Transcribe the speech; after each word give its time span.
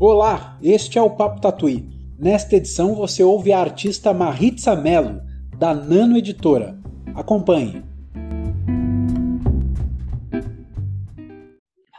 Olá, 0.00 0.56
este 0.62 0.96
é 0.96 1.02
o 1.02 1.10
Papo 1.10 1.40
Tatuí. 1.40 1.84
Nesta 2.16 2.54
edição 2.54 2.94
você 2.94 3.24
ouve 3.24 3.52
a 3.52 3.58
artista 3.58 4.14
Maritza 4.14 4.76
Mello, 4.76 5.20
da 5.56 5.74
Nano 5.74 6.16
Editora. 6.16 6.78
Acompanhe. 7.16 7.82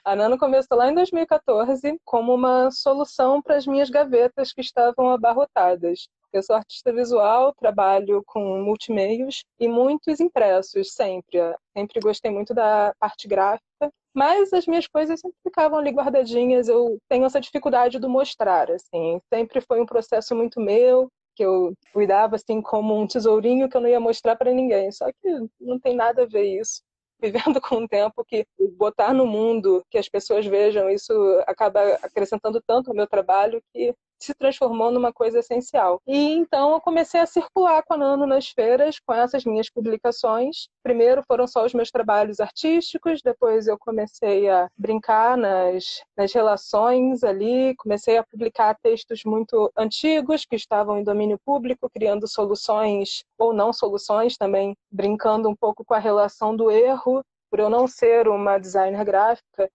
A 0.05 0.15
Nano 0.15 0.37
começou 0.37 0.77
lá 0.77 0.89
em 0.89 0.95
2014 0.95 1.99
como 2.05 2.33
uma 2.33 2.71
solução 2.71 3.41
para 3.41 3.57
as 3.57 3.67
minhas 3.67 3.89
gavetas 3.89 4.53
que 4.53 4.61
estavam 4.61 5.09
abarrotadas. 5.09 6.07
Eu 6.31 6.41
sou 6.41 6.55
artista 6.55 6.93
visual, 6.93 7.53
trabalho 7.53 8.23
com 8.25 8.63
multimeios 8.63 9.43
e 9.59 9.67
muitos 9.67 10.21
impressos, 10.21 10.93
sempre. 10.93 11.37
Sempre 11.75 11.99
gostei 11.99 12.31
muito 12.31 12.53
da 12.53 12.93
parte 12.97 13.27
gráfica 13.27 13.91
mas 14.19 14.51
as 14.51 14.67
minhas 14.67 14.85
coisas 14.85 15.17
sempre 15.21 15.37
ficavam 15.41 15.79
ali 15.79 15.91
guardadinhas. 15.91 16.67
Eu 16.67 16.97
tenho 17.07 17.23
essa 17.23 17.39
dificuldade 17.39 17.97
do 17.99 18.09
mostrar, 18.09 18.69
assim. 18.69 19.17
Sempre 19.33 19.61
foi 19.61 19.79
um 19.79 19.85
processo 19.85 20.35
muito 20.35 20.59
meu, 20.59 21.09
que 21.37 21.45
eu 21.45 21.71
cuidava 21.93 22.35
assim 22.35 22.61
como 22.61 22.99
um 22.99 23.07
tesourinho 23.07 23.69
que 23.69 23.77
eu 23.77 23.79
não 23.79 23.87
ia 23.87 23.99
mostrar 23.99 24.35
para 24.35 24.51
ninguém. 24.51 24.91
Só 24.91 25.05
que 25.09 25.47
não 25.61 25.79
tem 25.79 25.95
nada 25.95 26.23
a 26.23 26.25
ver 26.25 26.43
isso. 26.59 26.81
Vivendo 27.21 27.61
com 27.61 27.77
um 27.77 27.87
tempo 27.87 28.25
que 28.25 28.45
botar 28.77 29.13
no 29.13 29.25
mundo, 29.25 29.85
que 29.89 29.97
as 29.97 30.09
pessoas 30.09 30.45
vejam, 30.45 30.89
isso 30.89 31.13
acaba 31.47 31.79
acrescentando 32.01 32.61
tanto 32.67 32.89
ao 32.89 32.95
meu 32.95 33.07
trabalho 33.07 33.61
que 33.73 33.95
se 34.19 34.33
transformou 34.33 34.91
numa 34.91 35.13
coisa 35.13 35.39
essencial. 35.39 36.01
E 36.05 36.33
então 36.33 36.73
eu 36.73 36.81
comecei 36.81 37.19
a 37.19 37.25
circular 37.25 37.83
com 37.83 37.93
a 37.93 37.97
Nano 37.97 38.25
nas 38.25 38.49
feiras 38.49 38.99
com 38.99 39.13
essas 39.13 39.45
minhas 39.45 39.69
publicações. 39.69 40.67
Primeiro 40.83 41.23
foram 41.23 41.47
só 41.47 41.65
os 41.65 41.73
meus 41.73 41.89
trabalhos 41.89 42.39
artísticos, 42.39 43.21
depois 43.21 43.67
eu 43.67 43.77
comecei 43.77 44.49
a 44.49 44.67
brincar 44.77 45.37
nas, 45.37 46.03
nas 46.17 46.33
relações 46.33 47.23
ali, 47.23 47.75
comecei 47.77 48.17
a 48.17 48.23
publicar 48.23 48.77
textos 48.81 49.23
muito 49.23 49.71
antigos 49.77 50.45
que 50.45 50.55
estavam 50.55 50.99
em 50.99 51.03
domínio 51.03 51.39
público, 51.45 51.89
criando 51.89 52.27
soluções 52.27 53.23
ou 53.37 53.53
não 53.53 53.71
soluções 53.71 54.37
também, 54.37 54.75
brincando 54.91 55.49
um 55.49 55.55
pouco 55.55 55.83
com 55.85 55.93
a 55.93 55.99
relação 55.99 56.55
do 56.55 56.69
erro 56.69 57.23
por 57.49 57.59
eu 57.59 57.69
não 57.69 57.87
ser 57.87 58.27
uma 58.27 58.57
designer 58.57 59.03
gráfica, 59.03 59.69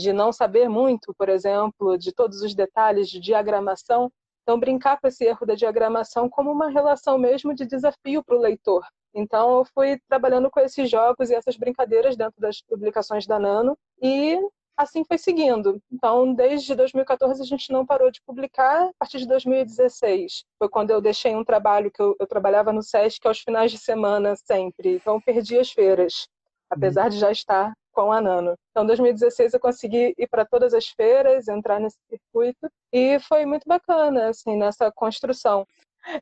de 0.00 0.12
não 0.12 0.32
saber 0.32 0.68
muito, 0.68 1.14
por 1.14 1.28
exemplo, 1.28 1.98
de 1.98 2.12
todos 2.12 2.40
os 2.42 2.54
detalhes 2.54 3.08
de 3.08 3.20
diagramação. 3.20 4.10
Então, 4.42 4.58
brincar 4.58 5.00
com 5.00 5.06
esse 5.06 5.24
erro 5.24 5.46
da 5.46 5.54
diagramação 5.54 6.28
como 6.28 6.50
uma 6.50 6.68
relação 6.68 7.18
mesmo 7.18 7.54
de 7.54 7.66
desafio 7.66 8.24
para 8.24 8.36
o 8.36 8.40
leitor. 8.40 8.84
Então, 9.14 9.58
eu 9.58 9.64
fui 9.74 10.00
trabalhando 10.08 10.50
com 10.50 10.60
esses 10.60 10.90
jogos 10.90 11.30
e 11.30 11.34
essas 11.34 11.56
brincadeiras 11.56 12.16
dentro 12.16 12.40
das 12.40 12.60
publicações 12.62 13.26
da 13.26 13.38
Nano 13.38 13.76
e 14.00 14.38
assim 14.76 15.04
foi 15.04 15.18
seguindo. 15.18 15.80
Então, 15.92 16.34
desde 16.34 16.74
2014 16.74 17.40
a 17.40 17.44
gente 17.44 17.70
não 17.70 17.84
parou 17.86 18.10
de 18.10 18.22
publicar. 18.22 18.88
A 18.88 18.92
partir 18.98 19.18
de 19.18 19.26
2016 19.26 20.44
foi 20.58 20.68
quando 20.68 20.90
eu 20.90 21.00
deixei 21.00 21.36
um 21.36 21.44
trabalho 21.44 21.90
que 21.90 22.00
eu, 22.00 22.16
eu 22.18 22.26
trabalhava 22.26 22.72
no 22.72 22.82
SESC 22.82 23.26
aos 23.26 23.40
finais 23.40 23.70
de 23.70 23.78
semana 23.78 24.34
sempre. 24.36 24.96
Então, 24.96 25.20
perdi 25.20 25.58
as 25.58 25.70
feiras, 25.70 26.26
apesar 26.72 27.10
de 27.10 27.18
já 27.18 27.30
estar 27.30 27.72
com 27.92 28.10
a 28.10 28.20
Nano. 28.20 28.54
Então, 28.70 28.84
em 28.84 28.86
2016 28.86 29.52
eu 29.52 29.60
consegui 29.60 30.14
ir 30.16 30.26
para 30.28 30.46
todas 30.46 30.72
as 30.72 30.86
feiras, 30.88 31.46
entrar 31.46 31.78
nesse 31.78 31.98
circuito 32.08 32.68
e 32.90 33.20
foi 33.20 33.44
muito 33.44 33.64
bacana, 33.66 34.30
assim, 34.30 34.56
nessa 34.56 34.90
construção. 34.90 35.66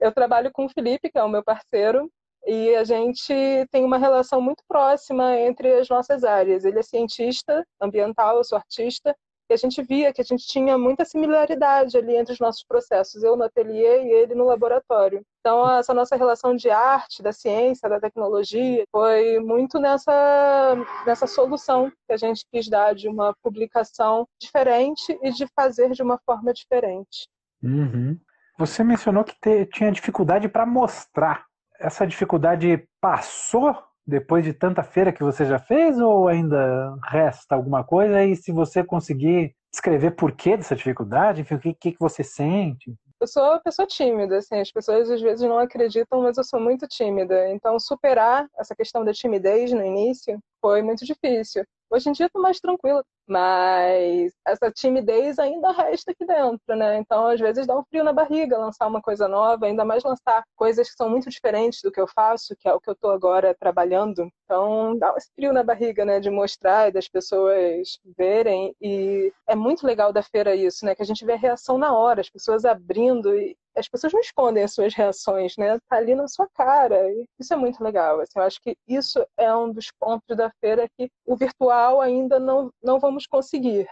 Eu 0.00 0.12
trabalho 0.12 0.50
com 0.52 0.66
o 0.66 0.68
Felipe, 0.68 1.08
que 1.08 1.18
é 1.18 1.22
o 1.22 1.28
meu 1.28 1.44
parceiro, 1.44 2.10
e 2.44 2.74
a 2.74 2.82
gente 2.82 3.32
tem 3.70 3.84
uma 3.84 3.98
relação 3.98 4.40
muito 4.40 4.64
próxima 4.66 5.38
entre 5.38 5.72
as 5.74 5.88
nossas 5.88 6.24
áreas. 6.24 6.64
Ele 6.64 6.80
é 6.80 6.82
cientista 6.82 7.64
ambiental, 7.80 8.36
eu 8.36 8.44
sou 8.44 8.58
artista, 8.58 9.16
e 9.50 9.52
a 9.52 9.56
gente 9.56 9.82
via 9.82 10.12
que 10.12 10.20
a 10.20 10.24
gente 10.24 10.46
tinha 10.46 10.78
muita 10.78 11.04
similaridade 11.04 11.98
ali 11.98 12.14
entre 12.14 12.32
os 12.32 12.38
nossos 12.38 12.62
processos, 12.62 13.24
eu 13.24 13.36
no 13.36 13.42
ateliê 13.42 14.04
e 14.04 14.12
ele 14.12 14.32
no 14.32 14.44
laboratório. 14.44 15.26
Então, 15.40 15.68
essa 15.76 15.92
nossa 15.92 16.14
relação 16.14 16.54
de 16.54 16.70
arte, 16.70 17.20
da 17.20 17.32
ciência, 17.32 17.88
da 17.88 17.98
tecnologia, 17.98 18.84
foi 18.92 19.40
muito 19.40 19.80
nessa, 19.80 20.76
nessa 21.04 21.26
solução 21.26 21.90
que 22.06 22.12
a 22.12 22.16
gente 22.16 22.46
quis 22.52 22.68
dar 22.68 22.94
de 22.94 23.08
uma 23.08 23.34
publicação 23.42 24.24
diferente 24.40 25.18
e 25.20 25.32
de 25.32 25.48
fazer 25.48 25.90
de 25.90 26.02
uma 26.02 26.20
forma 26.24 26.52
diferente. 26.52 27.28
Uhum. 27.60 28.16
Você 28.56 28.84
mencionou 28.84 29.24
que 29.24 29.34
te, 29.40 29.66
tinha 29.66 29.90
dificuldade 29.90 30.48
para 30.48 30.64
mostrar. 30.64 31.44
Essa 31.80 32.06
dificuldade 32.06 32.86
passou 33.00 33.76
depois 34.06 34.44
de 34.44 34.52
tanta 34.52 34.82
feira 34.82 35.12
que 35.12 35.22
você 35.22 35.44
já 35.44 35.58
fez 35.58 35.98
ou 36.00 36.28
ainda 36.28 36.96
resta 37.04 37.54
alguma 37.54 37.84
coisa? 37.84 38.24
E 38.24 38.34
se 38.36 38.52
você 38.52 38.82
conseguir 38.84 39.54
descrever 39.72 40.12
por 40.12 40.32
que 40.32 40.56
dessa 40.56 40.74
dificuldade, 40.74 41.40
enfim, 41.40 41.54
o 41.54 41.60
que, 41.60 41.74
que 41.74 41.96
você 41.98 42.24
sente? 42.24 42.94
Eu 43.20 43.26
sou 43.26 43.42
uma 43.42 43.60
pessoa 43.60 43.86
tímida, 43.86 44.38
assim, 44.38 44.58
as 44.58 44.72
pessoas 44.72 45.10
às 45.10 45.20
vezes 45.20 45.46
não 45.46 45.58
acreditam, 45.58 46.22
mas 46.22 46.38
eu 46.38 46.44
sou 46.44 46.58
muito 46.58 46.88
tímida. 46.88 47.50
Então, 47.50 47.78
superar 47.78 48.48
essa 48.58 48.74
questão 48.74 49.04
da 49.04 49.12
timidez 49.12 49.70
no 49.72 49.84
início 49.84 50.40
foi 50.60 50.80
muito 50.82 51.04
difícil. 51.04 51.64
Hoje 51.92 52.08
em 52.08 52.12
dia 52.12 52.26
estou 52.26 52.40
mais 52.40 52.60
tranquila, 52.60 53.04
mas 53.26 54.32
essa 54.46 54.70
timidez 54.70 55.40
ainda 55.40 55.72
resta 55.72 56.12
aqui 56.12 56.24
dentro, 56.24 56.76
né? 56.76 56.98
Então, 56.98 57.26
às 57.26 57.40
vezes 57.40 57.66
dá 57.66 57.76
um 57.76 57.82
frio 57.84 58.04
na 58.04 58.12
barriga 58.12 58.56
lançar 58.56 58.86
uma 58.86 59.02
coisa 59.02 59.26
nova, 59.26 59.66
ainda 59.66 59.84
mais 59.84 60.04
lançar 60.04 60.44
coisas 60.54 60.88
que 60.88 60.94
são 60.96 61.10
muito 61.10 61.28
diferentes 61.28 61.80
do 61.82 61.90
que 61.90 62.00
eu 62.00 62.06
faço, 62.06 62.54
que 62.56 62.68
é 62.68 62.72
o 62.72 62.80
que 62.80 62.88
eu 62.88 62.94
estou 62.94 63.10
agora 63.10 63.56
trabalhando. 63.58 64.30
Então, 64.44 64.96
dá 64.98 65.12
esse 65.16 65.30
frio 65.34 65.52
na 65.52 65.64
barriga, 65.64 66.04
né? 66.04 66.20
De 66.20 66.30
mostrar 66.30 66.88
e 66.88 66.92
das 66.92 67.08
pessoas 67.08 67.98
verem. 68.16 68.72
E 68.80 69.32
é 69.48 69.56
muito 69.56 69.84
legal 69.84 70.12
da 70.12 70.22
feira 70.22 70.54
isso, 70.54 70.84
né? 70.84 70.94
Que 70.94 71.02
a 71.02 71.06
gente 71.06 71.24
vê 71.24 71.32
a 71.32 71.36
reação 71.36 71.76
na 71.76 71.92
hora, 71.92 72.20
as 72.20 72.30
pessoas 72.30 72.64
abrindo 72.64 73.34
e 73.36 73.56
as 73.80 73.88
pessoas 73.88 74.12
não 74.12 74.20
escondem 74.20 74.62
as 74.62 74.72
suas 74.72 74.94
reações, 74.94 75.56
né? 75.58 75.78
Tá 75.88 75.96
ali 75.96 76.14
na 76.14 76.28
sua 76.28 76.48
cara. 76.54 76.96
Isso 77.38 77.52
é 77.52 77.56
muito 77.56 77.82
legal. 77.82 78.20
Assim, 78.20 78.38
eu 78.38 78.42
acho 78.42 78.60
que 78.62 78.76
isso 78.86 79.24
é 79.36 79.54
um 79.54 79.72
dos 79.72 79.90
pontos 79.98 80.36
da 80.36 80.50
feira 80.60 80.86
que 80.96 81.10
o 81.26 81.36
virtual 81.36 82.00
ainda 82.00 82.38
não, 82.38 82.70
não 82.82 83.00
vamos 83.00 83.26
conseguir. 83.26 83.88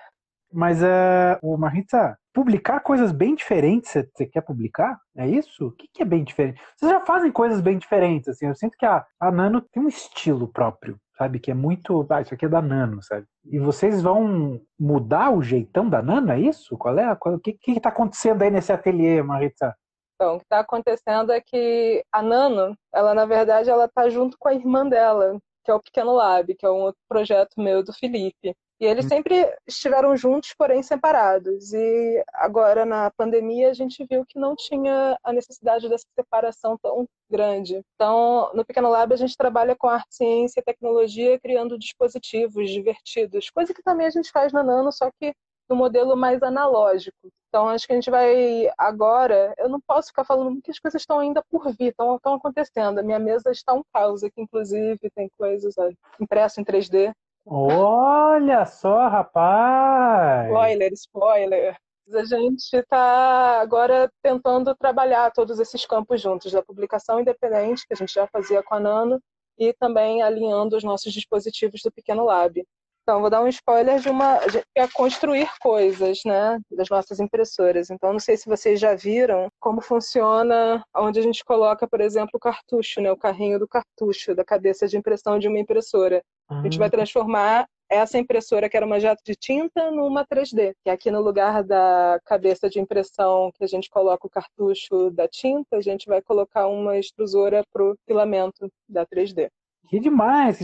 Mas, 0.53 0.83
uh, 0.83 1.39
o 1.43 1.59
Marita, 1.59 2.17
publicar 2.33 2.81
coisas 2.81 3.13
bem 3.13 3.35
diferentes, 3.35 3.93
você 3.93 4.27
quer 4.27 4.41
publicar? 4.41 4.99
É 5.17 5.27
isso? 5.29 5.67
O 5.67 5.73
que, 5.73 5.87
que 5.93 6.03
é 6.03 6.07
bem 6.07 6.25
diferente? 6.25 6.61
Vocês 6.77 6.91
já 6.91 7.01
fazem 7.01 7.31
coisas 7.31 7.61
bem 7.61 7.77
diferentes, 7.77 8.29
assim. 8.29 8.47
Eu 8.47 8.55
sinto 8.55 8.77
que 8.79 8.87
a, 8.87 9.05
a 9.21 9.31
Nano 9.31 9.61
tem 9.61 9.83
um 9.83 9.89
estilo 9.89 10.49
próprio, 10.49 10.99
sabe? 11.19 11.41
Que 11.41 11.51
é 11.51 11.55
muito. 11.55 12.07
Ah, 12.09 12.23
isso 12.23 12.33
aqui 12.33 12.45
é 12.45 12.49
da 12.49 12.63
Nano, 12.63 13.03
sabe? 13.03 13.27
E 13.45 13.59
vocês 13.59 14.01
vão 14.01 14.61
mudar 14.79 15.31
o 15.31 15.43
jeitão 15.43 15.91
da 15.91 16.01
Nano, 16.01 16.31
é 16.31 16.41
isso? 16.41 16.79
Qual 16.79 16.97
é? 16.97 17.15
Qual, 17.17 17.35
o 17.35 17.41
que 17.41 17.59
está 17.67 17.89
acontecendo 17.89 18.43
aí 18.43 18.51
nesse 18.51 18.73
ateliê, 18.73 19.21
Marita? 19.23 19.77
Então, 20.15 20.35
o 20.35 20.39
que 20.39 20.45
está 20.45 20.61
acontecendo 20.61 21.33
é 21.33 21.41
que 21.41 22.05
a 22.13 22.23
Nano, 22.23 22.77
ela 22.95 23.15
na 23.15 23.27
verdade, 23.27 23.69
ela 23.69 23.87
está 23.87 24.09
junto 24.09 24.37
com 24.39 24.49
a 24.49 24.55
irmã 24.55 24.87
dela, 24.89 25.39
que 25.65 25.71
é 25.71 25.75
o 25.75 25.83
Pequeno 25.83 26.13
Lab, 26.13 26.55
que 26.55 26.65
é 26.65 26.71
um 26.71 26.83
outro 26.83 27.01
projeto 27.09 27.61
meu 27.61 27.83
do 27.83 27.93
Felipe. 27.93 28.55
E 28.81 28.87
eles 28.87 29.07
hum. 29.07 29.09
sempre 29.09 29.57
estiveram 29.67 30.17
juntos, 30.17 30.55
porém 30.57 30.83
separados. 30.83 31.73
E 31.73 32.25
agora, 32.33 32.85
na 32.85 33.11
pandemia, 33.11 33.71
a 33.71 33.75
gente 33.75 34.07
viu 34.09 34.25
que 34.25 34.39
não 34.39 34.55
tinha 34.55 35.19
a 35.23 35.33
necessidade 35.33 35.89
dessa 35.89 36.07
separação 36.15 36.79
tão 36.81 37.07
grande. 37.29 37.83
Então, 37.95 38.51
no 38.55 38.65
Pequeno 38.65 38.89
Lab, 38.89 39.13
a 39.13 39.17
gente 39.17 39.37
trabalha 39.37 39.75
com 39.77 39.89
arte, 39.89 40.15
ciência 40.15 40.61
e 40.61 40.63
tecnologia, 40.63 41.39
criando 41.41 41.79
dispositivos 41.79 42.71
divertidos, 42.71 43.51
coisa 43.51 43.75
que 43.75 43.83
também 43.83 44.07
a 44.07 44.11
gente 44.11 44.31
faz 44.31 44.53
na 44.53 44.63
Nano, 44.63 44.93
só 44.93 45.11
que 45.21 45.35
no 45.69 45.77
modelo 45.77 46.17
mais 46.17 46.43
analógico. 46.43 47.29
Então, 47.49 47.69
acho 47.69 47.87
que 47.87 47.93
a 47.93 47.97
gente 47.97 48.11
vai 48.11 48.71
agora. 48.77 49.55
Eu 49.59 49.69
não 49.69 49.81
posso 49.81 50.09
ficar 50.09 50.25
falando 50.25 50.61
que 50.63 50.71
as 50.71 50.79
coisas 50.79 51.03
estão 51.03 51.19
ainda 51.19 51.43
por 51.51 51.71
vir, 51.73 51.89
estão, 51.89 52.17
estão 52.17 52.35
acontecendo. 52.35 52.99
A 52.99 53.03
minha 53.03 53.19
mesa 53.19 53.51
está 53.51 53.75
um 53.75 53.83
caos 53.93 54.23
aqui, 54.23 54.41
inclusive, 54.41 54.99
tem 55.15 55.31
coisas 55.37 55.75
impressas 56.21 56.59
em 56.59 56.65
3D. 56.65 57.13
Olha 57.51 58.67
só, 58.67 59.09
rapaz! 59.09 60.49
Spoiler, 60.49 60.93
spoiler. 60.93 61.77
A 62.13 62.25
gente 62.25 62.75
está 62.75 63.61
agora 63.61 64.11
tentando 64.23 64.75
trabalhar 64.77 65.31
todos 65.33 65.59
esses 65.59 65.87
campos 65.87 66.21
juntos, 66.21 66.53
da 66.53 66.63
publicação 66.63 67.21
independente, 67.21 67.87
que 67.87 67.95
a 67.95 67.97
gente 67.97 68.13
já 68.13 68.27
fazia 68.27 68.63
com 68.63 68.75
a 68.75 68.81
Nano, 68.81 69.19
e 69.59 69.73
também 69.73 70.23
alinhando 70.23 70.77
os 70.77 70.85
nossos 70.85 71.11
dispositivos 71.11 71.81
do 71.83 71.91
Pequeno 71.91 72.25
Lab. 72.25 72.63
Então, 73.03 73.23
vou 73.23 73.31
dar 73.31 73.41
um 73.41 73.49
spoiler 73.49 73.99
de 73.99 74.11
uma. 74.11 74.39
É 74.75 74.87
construir 74.87 75.49
coisas, 75.63 76.21
né? 76.27 76.61
Das 76.71 76.91
nossas 76.91 77.19
impressoras. 77.19 77.89
Então, 77.89 78.13
não 78.13 78.21
sei 78.21 78.37
se 78.37 78.47
vocês 78.47 78.79
já 78.79 78.95
viram 78.95 79.49
como 79.59 79.81
funciona 79.81 80.85
onde 80.95 81.19
a 81.19 81.23
gente 81.23 81.43
coloca, 81.43 81.89
por 81.89 82.03
exemplo, 82.03 82.33
o 82.35 82.39
cartucho, 82.39 83.01
né? 83.01 83.11
O 83.11 83.17
carrinho 83.17 83.59
do 83.59 83.67
cartucho, 83.67 84.35
da 84.35 84.45
cabeça 84.45 84.87
de 84.87 84.99
impressão 84.99 85.39
de 85.39 85.49
uma 85.49 85.59
impressora. 85.59 86.23
A 86.49 86.63
gente 86.63 86.79
vai 86.79 86.89
transformar 86.89 87.69
essa 87.91 88.19
impressora, 88.19 88.69
que 88.69 88.77
era 88.77 88.85
uma 88.85 89.01
jato 89.01 89.23
de 89.25 89.35
tinta, 89.35 89.91
numa 89.91 90.25
3D. 90.27 90.75
Que 90.85 90.91
aqui 90.91 91.11
no 91.11 91.21
lugar 91.21 91.63
da 91.63 92.21
cabeça 92.25 92.69
de 92.69 92.79
impressão 92.79 93.51
que 93.55 93.65
a 93.65 93.67
gente 93.67 93.89
coloca 93.89 94.27
o 94.27 94.31
cartucho 94.31 95.11
da 95.11 95.27
tinta, 95.27 95.77
a 95.77 95.81
gente 95.81 96.07
vai 96.07 96.21
colocar 96.21 96.67
uma 96.69 96.99
extrusora 96.99 97.63
para 97.73 97.83
o 97.83 97.97
filamento 98.07 98.71
da 98.89 99.07
3D. 99.07 99.49
Que 99.89 99.99
demais! 99.99 100.61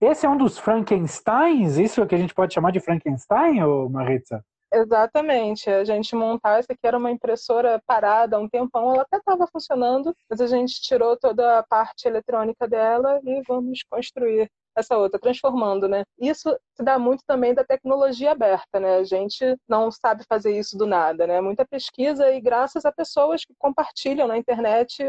Esse 0.00 0.26
é 0.26 0.28
um 0.28 0.36
dos 0.36 0.58
Frankensteins? 0.58 1.76
Isso 1.76 2.00
é 2.00 2.04
o 2.04 2.06
que 2.06 2.14
a 2.14 2.18
gente 2.18 2.34
pode 2.34 2.52
chamar 2.52 2.72
de 2.72 2.80
Frankenstein, 2.80 3.62
ou 3.62 3.88
Maritza? 3.88 4.44
Exatamente. 4.72 5.68
A 5.68 5.84
gente 5.84 6.16
montar, 6.16 6.58
essa 6.58 6.72
aqui 6.72 6.86
era 6.86 6.96
uma 6.96 7.10
impressora 7.10 7.80
parada 7.86 8.36
há 8.36 8.40
um 8.40 8.48
tempão, 8.48 8.94
ela 8.94 9.02
até 9.02 9.18
estava 9.18 9.46
funcionando, 9.46 10.14
mas 10.28 10.40
a 10.40 10.46
gente 10.46 10.80
tirou 10.80 11.16
toda 11.16 11.58
a 11.58 11.62
parte 11.62 12.08
eletrônica 12.08 12.66
dela 12.66 13.20
e 13.22 13.42
vamos 13.46 13.82
construir 13.88 14.50
essa 14.76 14.96
outra, 14.96 15.20
transformando, 15.20 15.88
né? 15.88 16.04
Isso 16.18 16.56
se 16.74 16.82
dá 16.82 16.98
muito 16.98 17.22
também 17.26 17.54
da 17.54 17.64
tecnologia 17.64 18.32
aberta, 18.32 18.80
né? 18.80 18.96
A 18.96 19.04
gente 19.04 19.56
não 19.68 19.90
sabe 19.90 20.24
fazer 20.28 20.56
isso 20.58 20.76
do 20.76 20.86
nada, 20.86 21.26
né? 21.26 21.40
Muita 21.40 21.64
pesquisa 21.64 22.30
e 22.30 22.40
graças 22.40 22.84
a 22.84 22.92
pessoas 22.92 23.44
que 23.44 23.54
compartilham 23.58 24.26
na 24.26 24.38
internet 24.38 25.02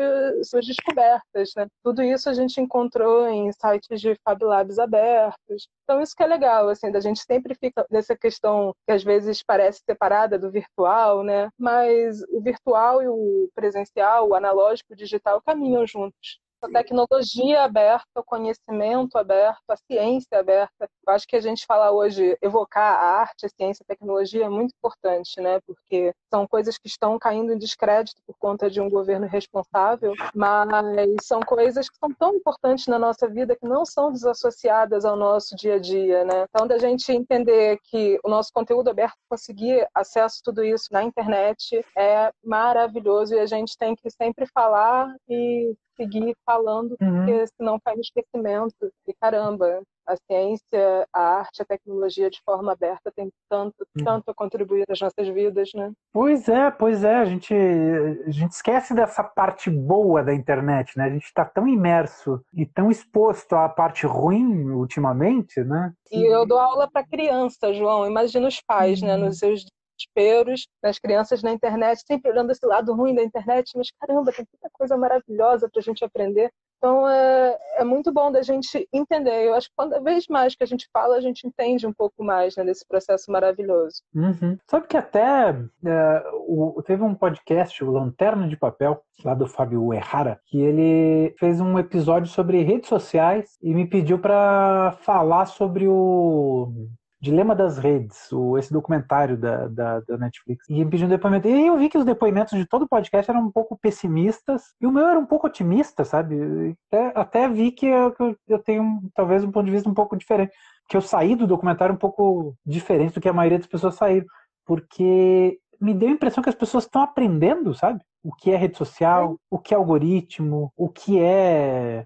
suas 0.44 0.65
descobertas, 0.65 1.51
né? 1.56 1.68
Tudo 1.83 2.04
isso 2.04 2.30
a 2.30 2.33
gente 2.33 2.60
encontrou 2.60 3.27
em 3.27 3.51
sites 3.51 4.00
de 4.01 4.15
Fab 4.24 4.44
Labs 4.44 4.80
abertos. 4.80 5.68
Então 5.83 6.01
isso 6.01 6.15
que 6.15 6.24
é 6.24 6.27
legal, 6.27 6.69
assim, 6.69 6.92
da 6.92 7.00
gente 7.00 7.21
sempre 7.21 7.56
fica 7.56 7.86
nessa 7.89 8.15
questão 8.15 8.74
que 8.86 8.94
às 8.94 9.04
vezes 9.04 9.44
parece 9.44 9.81
separada 9.86 10.38
do 10.38 10.51
virtual, 10.51 11.24
né? 11.24 11.50
Mas 11.57 12.21
o 12.30 12.42
virtual 12.42 13.01
e 13.01 13.07
o 13.07 13.50
presencial, 13.56 14.27
o 14.30 14.36
analógico, 14.36 14.94
o 14.94 14.95
digital 14.95 15.42
caminham 15.42 15.86
juntos 15.86 16.42
a 16.65 16.71
tecnologia 16.71 17.63
aberta, 17.63 18.06
o 18.15 18.24
conhecimento 18.24 19.18
aberto, 19.18 19.62
a 19.69 19.75
ciência 19.75 20.39
aberta. 20.39 20.89
Eu 21.06 21.13
acho 21.13 21.27
que 21.27 21.36
a 21.36 21.42
gente 21.42 21.65
falar 21.65 21.92
hoje, 21.92 22.38
evocar 22.42 22.95
a 22.95 23.19
arte, 23.21 23.45
a 23.45 23.50
ciência, 23.50 23.83
a 23.83 23.94
tecnologia 23.94 24.45
é 24.45 24.50
muito 24.50 24.74
importante, 24.77 25.39
né? 25.42 25.60
Porque 25.65 26.13
são 26.33 26.48
coisas 26.48 26.77
que 26.77 26.88
estão 26.88 27.18
caindo 27.19 27.54
em 27.54 27.57
descrédito 27.57 28.21
por 28.25 28.36
conta 28.38 28.69
de 28.69 28.80
um 28.81 28.89
governo 28.89 29.27
responsável, 29.27 30.13
mas 30.33 31.07
são 31.24 31.39
coisas 31.42 31.89
que 31.89 31.98
são 31.98 32.13
tão 32.13 32.36
importantes 32.36 32.88
na 32.88 32.98
nossa 32.98 33.27
vida 33.27 33.56
que 33.56 33.68
não 33.68 33.86
são 33.86 34.12
desassociadas 34.12 35.06
ao 35.06 35.15
nosso 35.15 35.56
dia 35.56 35.75
a 35.75 35.80
dia, 35.80 36.24
né? 36.24 36.45
Então, 36.50 36.68
da 36.68 36.77
gente 36.77 37.12
entender 37.12 37.80
que 37.83 38.19
o 38.24 38.30
nosso 38.30 38.51
conteúdo 38.54 38.89
aberto, 38.89 39.18
conseguir 39.30 39.88
acesso 39.94 40.38
a 40.42 40.44
tudo 40.44 40.63
isso 40.63 40.88
na 40.92 41.04
internet 41.04 41.86
é 41.98 42.31
maravilhoso 42.44 43.36
e 43.36 43.39
a 43.39 43.45
gente 43.45 43.77
tem 43.77 43.95
que 43.95 44.10
sempre 44.10 44.45
falar 44.48 45.13
e 45.27 45.74
seguir 45.95 46.35
falando, 46.45 46.95
uhum. 47.01 47.17
porque 47.17 47.47
senão 47.57 47.79
cai 47.83 47.95
no 47.95 48.01
esquecimento. 48.01 48.91
E 49.07 49.13
caramba, 49.19 49.81
a 50.05 50.15
ciência, 50.17 51.07
a 51.13 51.21
arte, 51.39 51.61
a 51.61 51.65
tecnologia 51.65 52.29
de 52.29 52.41
forma 52.43 52.71
aberta 52.71 53.11
tem 53.15 53.29
tanto, 53.49 53.75
uhum. 53.95 54.03
tanto 54.03 54.29
a 54.29 54.33
contribuir 54.33 54.85
nas 54.87 54.99
nossas 54.99 55.27
vidas, 55.29 55.69
né? 55.73 55.91
Pois 56.11 56.47
é, 56.49 56.71
pois 56.71 57.03
é. 57.03 57.15
A 57.15 57.25
gente, 57.25 57.53
a 57.53 58.31
gente 58.31 58.51
esquece 58.51 58.93
dessa 58.93 59.23
parte 59.23 59.69
boa 59.69 60.23
da 60.23 60.33
internet, 60.33 60.97
né? 60.97 61.05
A 61.05 61.09
gente 61.09 61.25
está 61.25 61.45
tão 61.45 61.67
imerso 61.67 62.41
e 62.53 62.65
tão 62.65 62.91
exposto 62.91 63.53
à 63.55 63.69
parte 63.69 64.05
ruim 64.05 64.71
ultimamente, 64.71 65.63
né? 65.63 65.93
E 66.11 66.25
eu 66.25 66.45
dou 66.45 66.59
aula 66.59 66.89
para 66.91 67.07
criança, 67.07 67.73
João. 67.73 68.05
Imagina 68.05 68.47
os 68.47 68.61
pais, 68.61 69.01
uhum. 69.01 69.07
né? 69.07 69.17
Nos 69.17 69.39
seus 69.39 69.65
desesperos 70.03 70.67
das 70.81 71.00
crianças 71.00 71.41
na 71.41 71.51
internet, 71.51 72.03
sempre 72.05 72.31
olhando 72.31 72.51
esse 72.51 72.65
lado 72.65 72.94
ruim 72.94 73.15
da 73.15 73.23
internet, 73.23 73.71
mas 73.75 73.91
caramba, 74.00 74.31
tem 74.31 74.45
tanta 74.45 74.69
coisa 74.71 74.97
maravilhosa 74.97 75.69
para 75.69 75.79
a 75.79 75.83
gente 75.83 76.03
aprender. 76.03 76.51
Então 76.77 77.09
é, 77.09 77.57
é 77.77 77.83
muito 77.85 78.11
bom 78.11 78.29
da 78.29 78.41
gente 78.41 78.85
entender. 78.91 79.47
Eu 79.47 79.53
acho 79.53 79.69
que 79.69 79.75
cada 79.77 80.01
vez 80.01 80.27
mais 80.27 80.53
que 80.53 80.63
a 80.63 80.67
gente 80.67 80.89
fala, 80.91 81.15
a 81.15 81.21
gente 81.21 81.47
entende 81.47 81.88
um 81.88 81.94
pouco 81.94 82.21
mais 82.21 82.57
né, 82.57 82.65
desse 82.65 82.85
processo 82.85 83.31
maravilhoso. 83.31 84.01
Uhum. 84.13 84.57
Sabe 84.69 84.88
que 84.88 84.97
até 84.97 85.55
é, 85.85 86.23
o, 86.45 86.83
teve 86.85 87.01
um 87.01 87.15
podcast, 87.15 87.81
o 87.81 87.89
Lanterna 87.89 88.50
de 88.50 88.57
Papel, 88.57 89.01
lá 89.23 89.33
do 89.33 89.47
Fábio 89.47 89.94
Errara, 89.94 90.41
que 90.45 90.59
ele 90.59 91.33
fez 91.39 91.61
um 91.61 91.79
episódio 91.79 92.29
sobre 92.29 92.63
redes 92.63 92.89
sociais 92.89 93.57
e 93.61 93.73
me 93.73 93.88
pediu 93.88 94.19
para 94.19 94.91
falar 95.03 95.45
sobre 95.45 95.88
o 95.88 96.89
Dilema 97.23 97.55
das 97.55 97.77
Redes, 97.77 98.29
o, 98.33 98.57
esse 98.57 98.73
documentário 98.73 99.37
da, 99.37 99.69
da, 99.69 100.01
da, 100.01 100.17
Netflix. 100.17 100.69
E 100.69 100.83
pediu 100.83 101.07
um 101.07 101.09
depoimento. 101.09 101.47
E 101.47 101.67
eu 101.67 101.77
vi 101.77 101.87
que 101.87 101.97
os 101.97 102.03
depoimentos 102.03 102.59
de 102.59 102.65
todo 102.65 102.81
o 102.81 102.87
podcast 102.87 103.31
eram 103.31 103.45
um 103.45 103.51
pouco 103.51 103.77
pessimistas, 103.77 104.73
e 104.81 104.85
o 104.85 104.91
meu 104.91 105.07
era 105.07 105.17
um 105.17 105.25
pouco 105.25 105.47
otimista, 105.47 106.03
sabe? 106.03 106.75
Até, 106.91 107.13
até 107.15 107.47
vi 107.47 107.71
que 107.71 107.85
eu, 107.85 108.13
eu 108.45 108.59
tenho 108.59 108.99
talvez 109.15 109.41
um 109.41 109.51
ponto 109.51 109.63
de 109.63 109.71
vista 109.71 109.89
um 109.89 109.93
pouco 109.93 110.17
diferente. 110.17 110.51
Que 110.89 110.97
eu 110.97 111.01
saí 111.01 111.33
do 111.33 111.47
documentário 111.47 111.95
um 111.95 111.97
pouco 111.97 112.57
diferente 112.65 113.13
do 113.13 113.21
que 113.21 113.29
a 113.29 113.33
maioria 113.33 113.57
das 113.57 113.67
pessoas 113.67 113.95
saíram. 113.95 114.27
Porque 114.65 115.57
me 115.79 115.93
deu 115.93 116.09
a 116.09 116.11
impressão 116.11 116.43
que 116.43 116.49
as 116.49 116.55
pessoas 116.55 116.83
estão 116.83 117.03
aprendendo, 117.03 117.73
sabe? 117.73 118.01
O 118.21 118.35
que 118.35 118.51
é 118.51 118.57
rede 118.57 118.77
social, 118.77 119.39
o 119.49 119.57
que 119.57 119.73
é 119.73 119.77
algoritmo, 119.77 120.73
o 120.75 120.89
que 120.89 121.21
é. 121.21 122.03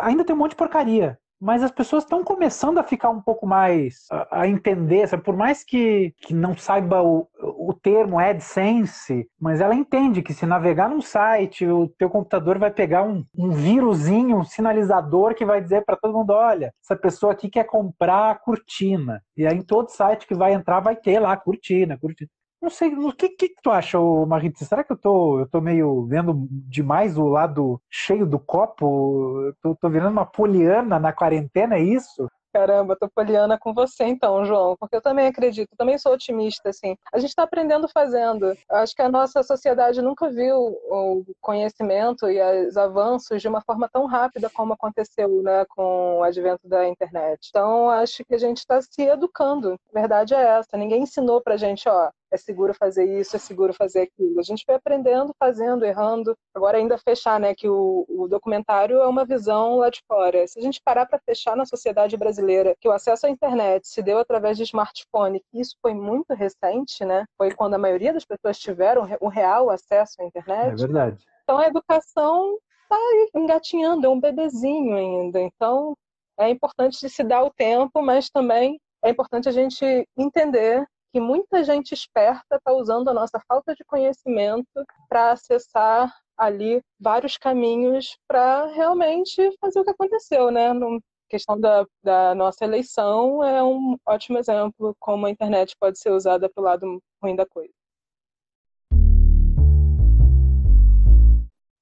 Ainda 0.00 0.24
tem 0.24 0.34
um 0.34 0.38
monte 0.40 0.50
de 0.50 0.56
porcaria, 0.56 1.16
mas 1.40 1.62
as 1.62 1.70
pessoas 1.70 2.04
estão 2.04 2.22
começando 2.22 2.78
a 2.78 2.82
ficar 2.82 3.08
um 3.10 3.20
pouco 3.20 3.46
mais 3.46 4.06
a, 4.10 4.42
a 4.42 4.48
entender, 4.48 5.08
sabe? 5.08 5.22
por 5.22 5.36
mais 5.36 5.64
que, 5.64 6.14
que 6.20 6.34
não 6.34 6.56
saiba 6.56 7.02
o, 7.02 7.26
o 7.40 7.72
termo 7.72 8.18
AdSense, 8.18 9.28
mas 9.40 9.60
ela 9.60 9.74
entende 9.74 10.22
que 10.22 10.34
se 10.34 10.44
navegar 10.44 10.88
num 10.88 11.00
site, 11.00 11.66
o 11.66 11.88
teu 11.88 12.10
computador 12.10 12.58
vai 12.58 12.70
pegar 12.70 13.02
um, 13.02 13.24
um 13.36 13.50
vírusinho, 13.50 14.36
um 14.36 14.44
sinalizador 14.44 15.34
que 15.34 15.44
vai 15.44 15.60
dizer 15.60 15.84
para 15.84 15.96
todo 15.96 16.12
mundo, 16.12 16.30
olha, 16.30 16.72
essa 16.84 16.94
pessoa 16.94 17.32
aqui 17.32 17.48
quer 17.48 17.64
comprar 17.64 18.30
a 18.30 18.34
cortina. 18.34 19.22
E 19.36 19.46
aí 19.46 19.56
em 19.56 19.62
todo 19.62 19.88
site 19.88 20.26
que 20.26 20.34
vai 20.34 20.52
entrar 20.52 20.80
vai 20.80 20.96
ter 20.96 21.18
lá 21.18 21.36
cortina, 21.36 21.98
cortina. 21.98 22.28
Não 22.60 22.68
sei, 22.68 22.94
o 22.94 23.12
que, 23.12 23.30
que, 23.30 23.54
tu 23.62 23.70
acha, 23.70 23.98
Marita? 24.26 24.64
Será 24.64 24.84
que 24.84 24.92
eu 24.92 24.96
tô, 24.96 25.40
eu 25.40 25.48
tô 25.48 25.60
meio 25.62 26.04
vendo 26.06 26.46
demais 26.50 27.16
o 27.16 27.26
lado 27.26 27.80
cheio 27.88 28.26
do 28.26 28.38
copo? 28.38 29.54
Tô, 29.62 29.74
tô 29.74 29.88
virando 29.88 30.12
uma 30.12 30.26
poliana 30.26 30.98
na 30.98 31.12
quarentena, 31.12 31.76
é 31.76 31.80
isso? 31.80 32.28
Caramba, 32.52 32.96
tô 32.96 33.08
poliana 33.08 33.56
com 33.56 33.72
você 33.72 34.04
então, 34.04 34.44
João, 34.44 34.76
porque 34.76 34.96
eu 34.96 35.00
também 35.00 35.28
acredito, 35.28 35.76
também 35.76 35.96
sou 35.96 36.12
otimista, 36.12 36.70
assim. 36.70 36.96
A 37.12 37.18
gente 37.18 37.30
está 37.30 37.44
aprendendo 37.44 37.88
fazendo. 37.88 38.56
Acho 38.68 38.94
que 38.94 39.02
a 39.02 39.08
nossa 39.08 39.42
sociedade 39.44 40.02
nunca 40.02 40.28
viu 40.28 40.56
o 40.58 41.24
conhecimento 41.40 42.28
e 42.28 42.40
os 42.66 42.76
avanços 42.76 43.40
de 43.40 43.46
uma 43.46 43.60
forma 43.62 43.88
tão 43.88 44.04
rápida 44.06 44.50
como 44.50 44.72
aconteceu, 44.72 45.42
né, 45.42 45.64
com 45.68 46.18
o 46.18 46.22
advento 46.24 46.66
da 46.68 46.88
internet. 46.88 47.48
Então, 47.50 47.88
acho 47.88 48.24
que 48.24 48.34
a 48.34 48.38
gente 48.38 48.58
está 48.58 48.82
se 48.82 49.02
educando. 49.02 49.78
A 49.94 50.00
verdade 50.00 50.34
é 50.34 50.58
essa. 50.58 50.76
Ninguém 50.76 51.02
ensinou 51.04 51.40
pra 51.40 51.56
gente, 51.56 51.88
ó, 51.88 52.10
é 52.30 52.36
seguro 52.36 52.74
fazer 52.74 53.04
isso, 53.04 53.36
é 53.36 53.38
seguro 53.38 53.72
fazer 53.74 54.02
aquilo. 54.02 54.38
A 54.38 54.42
gente 54.42 54.64
foi 54.64 54.74
aprendendo, 54.74 55.34
fazendo, 55.38 55.84
errando. 55.84 56.36
Agora 56.54 56.78
ainda 56.78 56.98
fechar, 56.98 57.40
né, 57.40 57.54
que 57.54 57.68
o, 57.68 58.06
o 58.08 58.28
documentário 58.28 58.98
é 58.98 59.06
uma 59.06 59.24
visão 59.24 59.76
lá 59.76 59.90
de 59.90 60.02
fora. 60.06 60.46
Se 60.46 60.58
a 60.58 60.62
gente 60.62 60.80
parar 60.84 61.06
para 61.06 61.18
fechar 61.18 61.56
na 61.56 61.66
sociedade 61.66 62.16
brasileira, 62.16 62.74
que 62.80 62.88
o 62.88 62.92
acesso 62.92 63.26
à 63.26 63.30
internet 63.30 63.88
se 63.88 64.02
deu 64.02 64.18
através 64.18 64.56
de 64.56 64.62
smartphone, 64.64 65.42
isso 65.52 65.76
foi 65.82 65.94
muito 65.94 66.34
recente, 66.34 67.04
né? 67.04 67.24
Foi 67.36 67.52
quando 67.52 67.74
a 67.74 67.78
maioria 67.78 68.12
das 68.12 68.24
pessoas 68.24 68.58
tiveram 68.58 69.08
o 69.20 69.28
real 69.28 69.70
acesso 69.70 70.20
à 70.20 70.24
internet. 70.24 70.72
É 70.72 70.86
verdade. 70.86 71.24
Então 71.42 71.58
a 71.58 71.66
educação 71.66 72.58
está 72.82 72.96
engatinhando, 73.34 74.06
é 74.06 74.08
um 74.08 74.20
bebezinho 74.20 74.96
ainda. 74.96 75.40
Então 75.40 75.96
é 76.38 76.48
importante 76.48 77.08
se 77.08 77.24
dar 77.24 77.42
o 77.42 77.50
tempo, 77.50 78.02
mas 78.02 78.30
também 78.30 78.80
é 79.02 79.10
importante 79.10 79.48
a 79.48 79.52
gente 79.52 79.84
entender 80.16 80.86
que 81.12 81.20
muita 81.20 81.64
gente 81.64 81.92
esperta 81.92 82.56
está 82.56 82.72
usando 82.72 83.08
a 83.08 83.14
nossa 83.14 83.40
falta 83.48 83.74
de 83.74 83.84
conhecimento 83.84 84.84
para 85.08 85.32
acessar 85.32 86.12
ali 86.36 86.80
vários 86.98 87.36
caminhos 87.36 88.16
para 88.28 88.66
realmente 88.66 89.36
fazer 89.60 89.80
o 89.80 89.84
que 89.84 89.90
aconteceu, 89.90 90.50
né? 90.50 90.72
No 90.72 91.00
questão 91.28 91.58
da, 91.60 91.86
da 92.02 92.34
nossa 92.34 92.64
eleição 92.64 93.42
é 93.44 93.62
um 93.62 93.96
ótimo 94.04 94.36
exemplo 94.36 94.96
como 94.98 95.26
a 95.26 95.30
internet 95.30 95.76
pode 95.78 95.96
ser 95.96 96.10
usada 96.10 96.48
para 96.48 96.60
o 96.60 96.64
lado 96.64 97.00
ruim 97.22 97.36
da 97.36 97.46
coisa. 97.46 97.72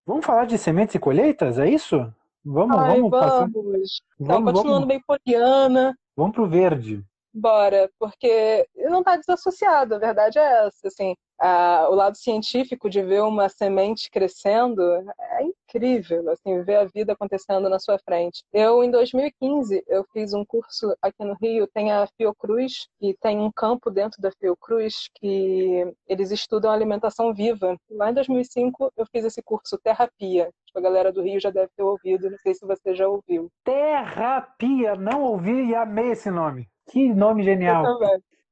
Vamos 0.07 0.25
falar 0.25 0.47
de 0.47 0.59
sementes 0.59 0.95
e 0.95 0.99
colheitas, 0.99 1.59
é 1.59 1.69
isso? 1.69 2.13
Vamos, 2.45 2.77
Ai, 2.77 3.01
vamos, 3.01 3.11
vamos. 3.11 4.03
Então, 4.21 4.45
vamos 4.45 4.53
continuando 4.53 4.87
vamos. 4.87 4.89
bem 4.89 5.03
poliana. 5.07 5.99
Vamos 6.15 6.35
pro 6.35 6.47
verde 6.47 7.05
bora, 7.33 7.91
porque 7.99 8.67
não 8.77 9.01
está 9.01 9.17
desassociado, 9.17 9.95
a 9.95 9.99
verdade 9.99 10.39
é 10.39 10.67
essa, 10.67 10.89
assim, 10.89 11.15
a, 11.41 11.89
o 11.89 11.95
lado 11.95 12.17
científico 12.17 12.91
de 12.91 13.03
ver 13.03 13.23
uma 13.23 13.49
semente 13.49 14.11
crescendo 14.11 14.83
é 14.83 15.43
incrível, 15.43 16.29
assim, 16.31 16.63
ver 16.63 16.77
a 16.77 16.85
vida 16.85 17.13
acontecendo 17.13 17.69
na 17.69 17.79
sua 17.79 17.99
frente. 17.99 18.43
Eu, 18.53 18.83
em 18.83 18.91
2015, 18.91 19.85
eu 19.87 20.05
fiz 20.13 20.35
um 20.35 20.45
curso 20.45 20.95
aqui 21.01 21.25
no 21.25 21.37
Rio, 21.41 21.69
tem 21.69 21.93
a 21.93 22.07
Fiocruz, 22.17 22.89
e 23.01 23.15
tem 23.15 23.39
um 23.39 23.53
campo 23.53 23.91
dentro 23.91 24.21
da 24.21 24.33
Fiocruz 24.33 25.09
que 25.15 25.95
eles 26.07 26.31
estudam 26.31 26.73
alimentação 26.73 27.33
viva. 27.33 27.77
Lá 27.91 28.11
em 28.11 28.15
2005, 28.15 28.93
eu 28.97 29.07
fiz 29.07 29.25
esse 29.25 29.43
curso 29.43 29.79
Terapia. 29.79 30.51
A 30.75 30.81
galera 30.81 31.13
do 31.13 31.23
Rio 31.23 31.41
já 31.41 31.51
deve 31.51 31.71
ter 31.77 31.83
ouvido, 31.83 32.31
não 32.31 32.39
sei 32.39 32.55
se 32.55 32.67
você 32.67 32.95
já 32.95 33.09
ouviu. 33.09 33.49
Terapia, 33.65 34.95
não 34.95 35.23
ouvi 35.23 35.69
e 35.69 35.75
amei 35.75 36.11
esse 36.11 36.31
nome. 36.31 36.69
Que 36.89 37.13
nome 37.13 37.43
genial. 37.43 37.85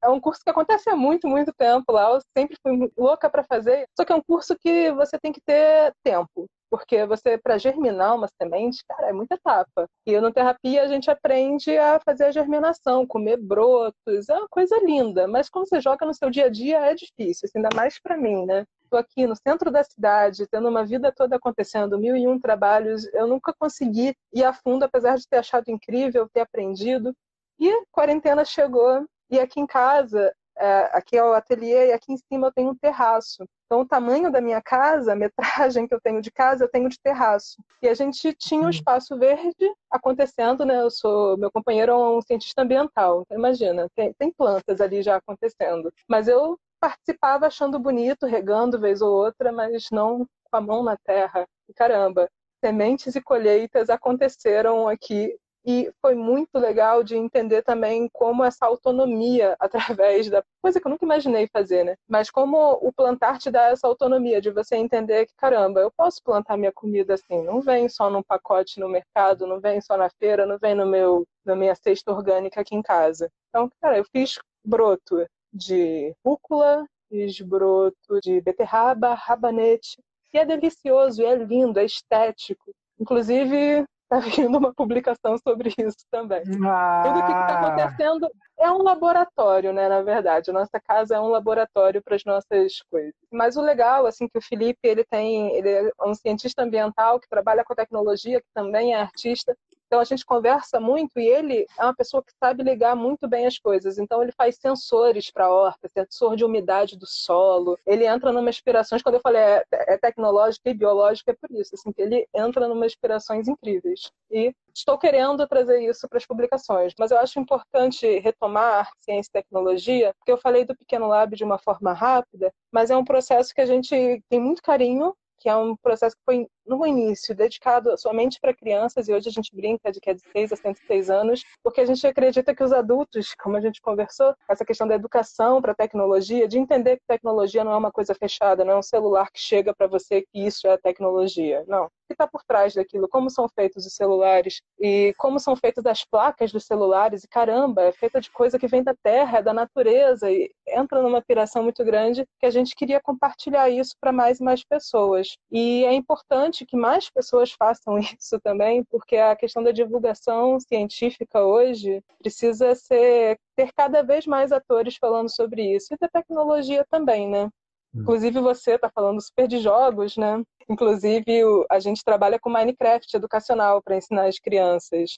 É 0.03 0.09
um 0.09 0.19
curso 0.19 0.41
que 0.43 0.49
acontece 0.49 0.89
há 0.89 0.95
muito, 0.95 1.27
muito 1.27 1.51
tempo 1.53 1.91
lá. 1.91 2.11
Eu 2.11 2.19
sempre 2.37 2.55
fui 2.61 2.91
louca 2.97 3.29
para 3.29 3.43
fazer. 3.43 3.87
Só 3.97 4.05
que 4.05 4.11
é 4.11 4.15
um 4.15 4.21
curso 4.21 4.55
que 4.57 4.91
você 4.91 5.17
tem 5.19 5.31
que 5.31 5.41
ter 5.41 5.91
tempo. 6.03 6.47
porque 6.69 7.05
você, 7.05 7.37
para 7.37 7.57
germinar 7.57 8.15
uma 8.15 8.27
semente, 8.41 8.83
cara, 8.87 9.09
é 9.09 9.13
muita 9.13 9.35
etapa. 9.35 9.87
E 10.05 10.19
na 10.19 10.31
terapia 10.31 10.83
a 10.83 10.87
gente 10.87 11.09
aprende 11.09 11.77
a 11.77 11.99
fazer 11.99 12.25
a 12.25 12.31
germinação, 12.31 13.05
comer 13.05 13.37
brotos, 13.37 14.29
é 14.29 14.33
uma 14.33 14.47
coisa 14.49 14.77
linda, 14.83 15.27
mas 15.27 15.49
quando 15.49 15.67
você 15.67 15.79
joga 15.79 16.05
no 16.05 16.13
seu 16.13 16.29
dia 16.29 16.45
a 16.45 16.49
dia 16.49 16.79
é 16.79 16.93
difícil, 16.93 17.47
assim, 17.47 17.57
ainda 17.59 17.69
mais 17.75 17.99
para 17.99 18.17
mim, 18.17 18.45
né? 18.45 18.65
Estou 18.83 18.99
aqui 18.99 19.27
no 19.27 19.35
centro 19.35 19.69
da 19.69 19.83
cidade, 19.83 20.47
tendo 20.47 20.69
uma 20.69 20.85
vida 20.85 21.11
toda 21.11 21.35
acontecendo, 21.35 21.99
mil 21.99 22.15
e 22.15 22.27
um 22.27 22.39
trabalhos, 22.39 23.05
eu 23.13 23.27
nunca 23.27 23.53
consegui 23.57 24.15
ir 24.33 24.43
a 24.43 24.53
fundo, 24.53 24.83
apesar 24.83 25.17
de 25.17 25.27
ter 25.27 25.37
achado 25.37 25.69
incrível, 25.69 26.29
ter 26.33 26.41
aprendido. 26.41 27.13
E 27.59 27.69
a 27.69 27.83
quarentena 27.91 28.45
chegou, 28.45 29.05
e 29.29 29.39
aqui 29.39 29.59
em 29.59 29.67
casa 29.67 30.33
é, 30.57 30.89
aqui 30.93 31.15
é 31.15 31.23
o 31.23 31.33
ateliê 31.33 31.89
e 31.89 31.91
aqui 31.93 32.11
em 32.11 32.17
cima 32.17 32.47
eu 32.47 32.51
tenho 32.51 32.71
um 32.71 32.75
terraço. 32.75 33.45
Então, 33.65 33.81
o 33.81 33.87
tamanho 33.87 34.31
da 34.31 34.41
minha 34.41 34.61
casa, 34.61 35.13
a 35.13 35.15
metragem 35.15 35.87
que 35.87 35.93
eu 35.93 36.01
tenho 36.01 36.21
de 36.21 36.31
casa, 36.31 36.63
eu 36.63 36.69
tenho 36.69 36.89
de 36.89 36.99
terraço. 36.99 37.57
E 37.81 37.87
a 37.87 37.93
gente 37.93 38.33
tinha 38.33 38.61
um 38.61 38.67
hum. 38.67 38.69
espaço 38.69 39.17
verde 39.17 39.71
acontecendo, 39.91 40.65
né? 40.65 40.81
Eu 40.81 40.89
sou, 40.89 41.37
meu 41.37 41.51
companheiro 41.51 41.91
é 41.91 41.95
um 41.95 42.21
cientista 42.21 42.61
ambiental. 42.61 43.21
Então, 43.21 43.37
imagina, 43.37 43.87
tem, 43.95 44.13
tem 44.13 44.31
plantas 44.31 44.81
ali 44.81 45.01
já 45.03 45.17
acontecendo. 45.17 45.93
Mas 46.09 46.27
eu 46.27 46.57
participava 46.79 47.47
achando 47.47 47.77
bonito, 47.79 48.25
regando 48.25 48.79
vez 48.79 49.01
ou 49.01 49.11
outra, 49.13 49.51
mas 49.51 49.87
não 49.91 50.25
com 50.49 50.57
a 50.57 50.61
mão 50.61 50.83
na 50.83 50.97
terra. 50.97 51.45
E 51.69 51.73
caramba, 51.73 52.29
sementes 52.63 53.15
e 53.15 53.21
colheitas 53.21 53.89
aconteceram 53.89 54.87
aqui 54.87 55.35
e 55.67 55.91
foi 56.01 56.15
muito 56.15 56.57
legal 56.57 57.03
de 57.03 57.17
entender 57.17 57.61
também 57.61 58.07
como 58.13 58.41
essa 58.41 58.65
autonomia 58.65 59.53
através 59.99 60.29
da 60.29 60.41
coisa 60.61 60.79
que 60.79 60.87
eu 60.87 60.89
nunca 60.89 61.03
imaginei 61.03 61.45
fazer, 61.51 61.83
né? 61.83 61.97
Mas 62.07 62.31
como 62.31 62.71
o 62.81 62.93
plantar 62.93 63.37
te 63.37 63.51
dá 63.51 63.63
essa 63.65 63.85
autonomia 63.85 64.39
de 64.39 64.49
você 64.49 64.77
entender 64.77 65.25
que 65.25 65.35
caramba, 65.35 65.81
eu 65.81 65.91
posso 65.91 66.23
plantar 66.23 66.55
minha 66.55 66.71
comida 66.71 67.15
assim, 67.15 67.43
não 67.43 67.59
vem 67.59 67.89
só 67.89 68.09
num 68.09 68.23
pacote 68.23 68.79
no 68.79 68.87
mercado, 68.87 69.45
não 69.45 69.59
vem 69.59 69.81
só 69.81 69.97
na 69.97 70.09
feira, 70.09 70.45
não 70.45 70.57
vem 70.57 70.73
no 70.73 70.85
meu 70.85 71.27
na 71.43 71.55
minha 71.55 71.75
cesta 71.75 72.11
orgânica 72.11 72.61
aqui 72.61 72.73
em 72.75 72.81
casa. 72.81 73.29
Então, 73.49 73.69
cara, 73.81 73.97
eu 73.97 74.05
fiz 74.05 74.39
broto 74.63 75.25
de 75.51 76.13
rúcula, 76.25 76.85
fiz 77.09 77.41
broto 77.41 78.19
de 78.21 78.39
beterraba, 78.41 79.13
rabanete, 79.13 80.01
e 80.33 80.37
é 80.37 80.45
delicioso, 80.45 81.25
é 81.25 81.35
lindo, 81.35 81.79
é 81.79 81.85
estético. 81.85 82.71
Inclusive, 82.99 83.85
está 84.09 84.19
vindo 84.19 84.57
uma 84.57 84.73
publicação 84.73 85.37
sobre 85.37 85.69
isso 85.77 86.05
também. 86.09 86.41
Ah. 86.65 87.03
Tudo 87.05 87.19
o 87.19 87.25
que 87.25 87.31
está 87.31 87.59
acontecendo 87.59 88.29
é 88.59 88.71
um 88.71 88.81
laboratório, 88.81 89.71
né? 89.73 89.87
Na 89.87 90.01
verdade, 90.01 90.51
nossa 90.51 90.79
casa 90.79 91.15
é 91.15 91.19
um 91.19 91.27
laboratório 91.27 92.01
para 92.01 92.15
as 92.15 92.23
nossas 92.25 92.81
coisas. 92.89 93.13
Mas 93.31 93.55
o 93.57 93.61
legal, 93.61 94.05
assim, 94.05 94.27
que 94.27 94.37
o 94.37 94.41
Felipe 94.41 94.79
ele 94.83 95.03
tem, 95.03 95.53
ele 95.55 95.69
é 95.69 95.91
um 96.03 96.15
cientista 96.15 96.63
ambiental 96.63 97.19
que 97.19 97.29
trabalha 97.29 97.63
com 97.63 97.75
tecnologia, 97.75 98.39
que 98.39 98.47
também 98.53 98.93
é 98.93 99.01
artista, 99.01 99.55
então 99.87 99.99
a 100.01 100.03
gente 100.03 100.25
conversa 100.25 100.79
muito 100.79 101.17
e 101.17 101.25
ele 101.25 101.65
é 101.79 101.83
uma 101.83 101.95
pessoa 101.95 102.21
que 102.21 102.31
sabe 102.37 102.61
ligar 102.61 102.95
muito 102.95 103.27
bem 103.27 103.47
as 103.47 103.57
coisas. 103.57 103.97
Então 103.97 104.21
ele 104.21 104.33
faz 104.33 104.57
sensores 104.57 105.31
para 105.31 105.45
a 105.45 105.51
horta, 105.51 105.87
sensor 105.87 106.35
de 106.35 106.43
umidade 106.43 106.97
do 106.97 107.07
solo. 107.07 107.79
Ele 107.85 108.05
entra 108.05 108.33
numa 108.33 108.49
inspirações, 108.49 109.01
quando 109.01 109.15
eu 109.15 109.21
falei 109.21 109.41
é, 109.41 109.63
é 109.71 109.97
tecnológica 109.97 110.69
e 110.69 110.73
biológica, 110.73 111.31
é 111.31 111.35
por 111.35 111.49
isso, 111.51 111.75
assim, 111.75 111.91
que 111.91 112.01
ele 112.01 112.27
entra 112.35 112.67
numa 112.67 112.85
inspirações 112.85 113.47
incríveis. 113.47 114.11
E 114.29 114.53
estou 114.75 114.97
querendo 114.97 115.47
trazer 115.47 115.79
isso 115.79 116.07
para 116.07 116.17
as 116.17 116.25
publicações, 116.25 116.93
mas 116.99 117.11
eu 117.11 117.17
acho 117.17 117.39
importante 117.39 118.19
retomar 118.19 118.91
ciência 118.99 119.29
e 119.29 119.41
tecnologia, 119.41 120.13
porque 120.19 120.31
eu 120.31 120.37
falei 120.37 120.65
do 120.65 120.75
Pequeno 120.75 121.07
Lab 121.07 121.35
de 121.35 121.43
uma 121.43 121.57
forma 121.57 121.93
rápida, 121.93 122.53
mas 122.71 122.91
é 122.91 122.97
um 122.97 123.05
processo 123.05 123.53
que 123.53 123.61
a 123.61 123.65
gente 123.65 124.21
tem 124.29 124.39
muito 124.39 124.61
carinho, 124.61 125.15
que 125.39 125.49
é 125.49 125.55
um 125.55 125.75
processo 125.77 126.15
que 126.15 126.23
foi 126.25 126.47
no 126.67 126.85
início 126.85 127.35
dedicado 127.35 127.97
somente 127.97 128.39
para 128.39 128.53
crianças 128.53 129.07
e 129.07 129.13
hoje 129.13 129.29
a 129.29 129.31
gente 129.31 129.55
brinca 129.55 129.91
de 129.91 129.99
que 129.99 130.09
é 130.09 130.13
de 130.13 130.21
6 130.31 130.53
a 130.53 130.55
106 130.55 131.09
anos, 131.09 131.43
porque 131.63 131.81
a 131.81 131.85
gente 131.85 132.05
acredita 132.05 132.53
que 132.53 132.63
os 132.63 132.73
adultos, 132.73 133.33
como 133.39 133.57
a 133.57 133.61
gente 133.61 133.81
conversou, 133.81 134.35
essa 134.49 134.65
questão 134.65 134.87
da 134.87 134.95
educação 134.95 135.61
para 135.61 135.71
a 135.71 135.75
tecnologia, 135.75 136.47
de 136.47 136.59
entender 136.59 136.97
que 136.97 137.03
tecnologia 137.07 137.63
não 137.63 137.71
é 137.71 137.77
uma 137.77 137.91
coisa 137.91 138.13
fechada, 138.13 138.65
não 138.65 138.73
é 138.73 138.77
um 138.77 138.83
celular 138.83 139.31
que 139.31 139.39
chega 139.39 139.73
para 139.73 139.87
você 139.87 140.21
que 140.21 140.45
isso 140.45 140.67
é 140.67 140.77
tecnologia. 140.77 141.63
Não. 141.67 141.85
O 141.85 142.07
que 142.07 142.13
está 142.13 142.27
por 142.27 142.41
trás 142.43 142.73
daquilo? 142.73 143.09
Como 143.09 143.29
são 143.29 143.49
feitos 143.49 143.85
os 143.85 143.93
celulares 143.93 144.61
e 144.79 145.13
como 145.17 145.39
são 145.39 145.57
feitas 145.57 145.85
as 145.85 146.05
placas 146.05 146.53
dos 146.53 146.65
celulares? 146.65 147.23
E 147.23 147.27
caramba, 147.27 147.81
é 147.83 147.91
feita 147.91 148.21
de 148.21 148.31
coisa 148.31 148.57
que 148.57 148.67
vem 148.67 148.81
da 148.81 148.95
terra, 148.95 149.39
é 149.39 149.43
da 149.43 149.53
natureza 149.53 150.31
e 150.31 150.49
entra 150.67 151.01
numa 151.01 151.21
piração 151.21 151.63
muito 151.63 151.83
grande 151.83 152.25
que 152.39 152.45
a 152.45 152.49
gente 152.49 152.75
queria 152.75 153.01
compartilhar 153.01 153.69
isso 153.69 153.93
para 153.99 154.13
mais 154.13 154.39
e 154.39 154.43
mais 154.43 154.63
pessoas. 154.63 155.35
E 155.51 155.83
é 155.83 155.93
importante 155.93 156.56
importante 156.57 156.65
que 156.65 156.75
mais 156.75 157.09
pessoas 157.09 157.51
façam 157.51 157.97
isso 158.19 158.39
também, 158.39 158.83
porque 158.85 159.17
a 159.17 159.35
questão 159.35 159.63
da 159.63 159.71
divulgação 159.71 160.59
científica 160.59 161.41
hoje 161.41 162.03
precisa 162.19 162.73
ser 162.75 163.37
ter 163.55 163.71
cada 163.75 164.01
vez 164.01 164.25
mais 164.25 164.51
atores 164.51 164.97
falando 164.97 165.29
sobre 165.29 165.75
isso 165.75 165.93
e 165.93 165.97
da 165.97 166.07
tecnologia 166.07 166.85
também, 166.89 167.27
né? 167.27 167.45
Hum. 167.93 168.01
Inclusive 168.01 168.39
você 168.39 168.75
está 168.75 168.89
falando 168.89 169.21
super 169.21 169.47
de 169.47 169.59
jogos, 169.59 170.17
né? 170.17 170.41
Inclusive 170.69 171.43
a 171.69 171.79
gente 171.79 172.03
trabalha 172.03 172.39
com 172.39 172.49
Minecraft 172.49 173.15
educacional 173.15 173.81
para 173.81 173.97
ensinar 173.97 174.27
as 174.27 174.39
crianças. 174.39 175.17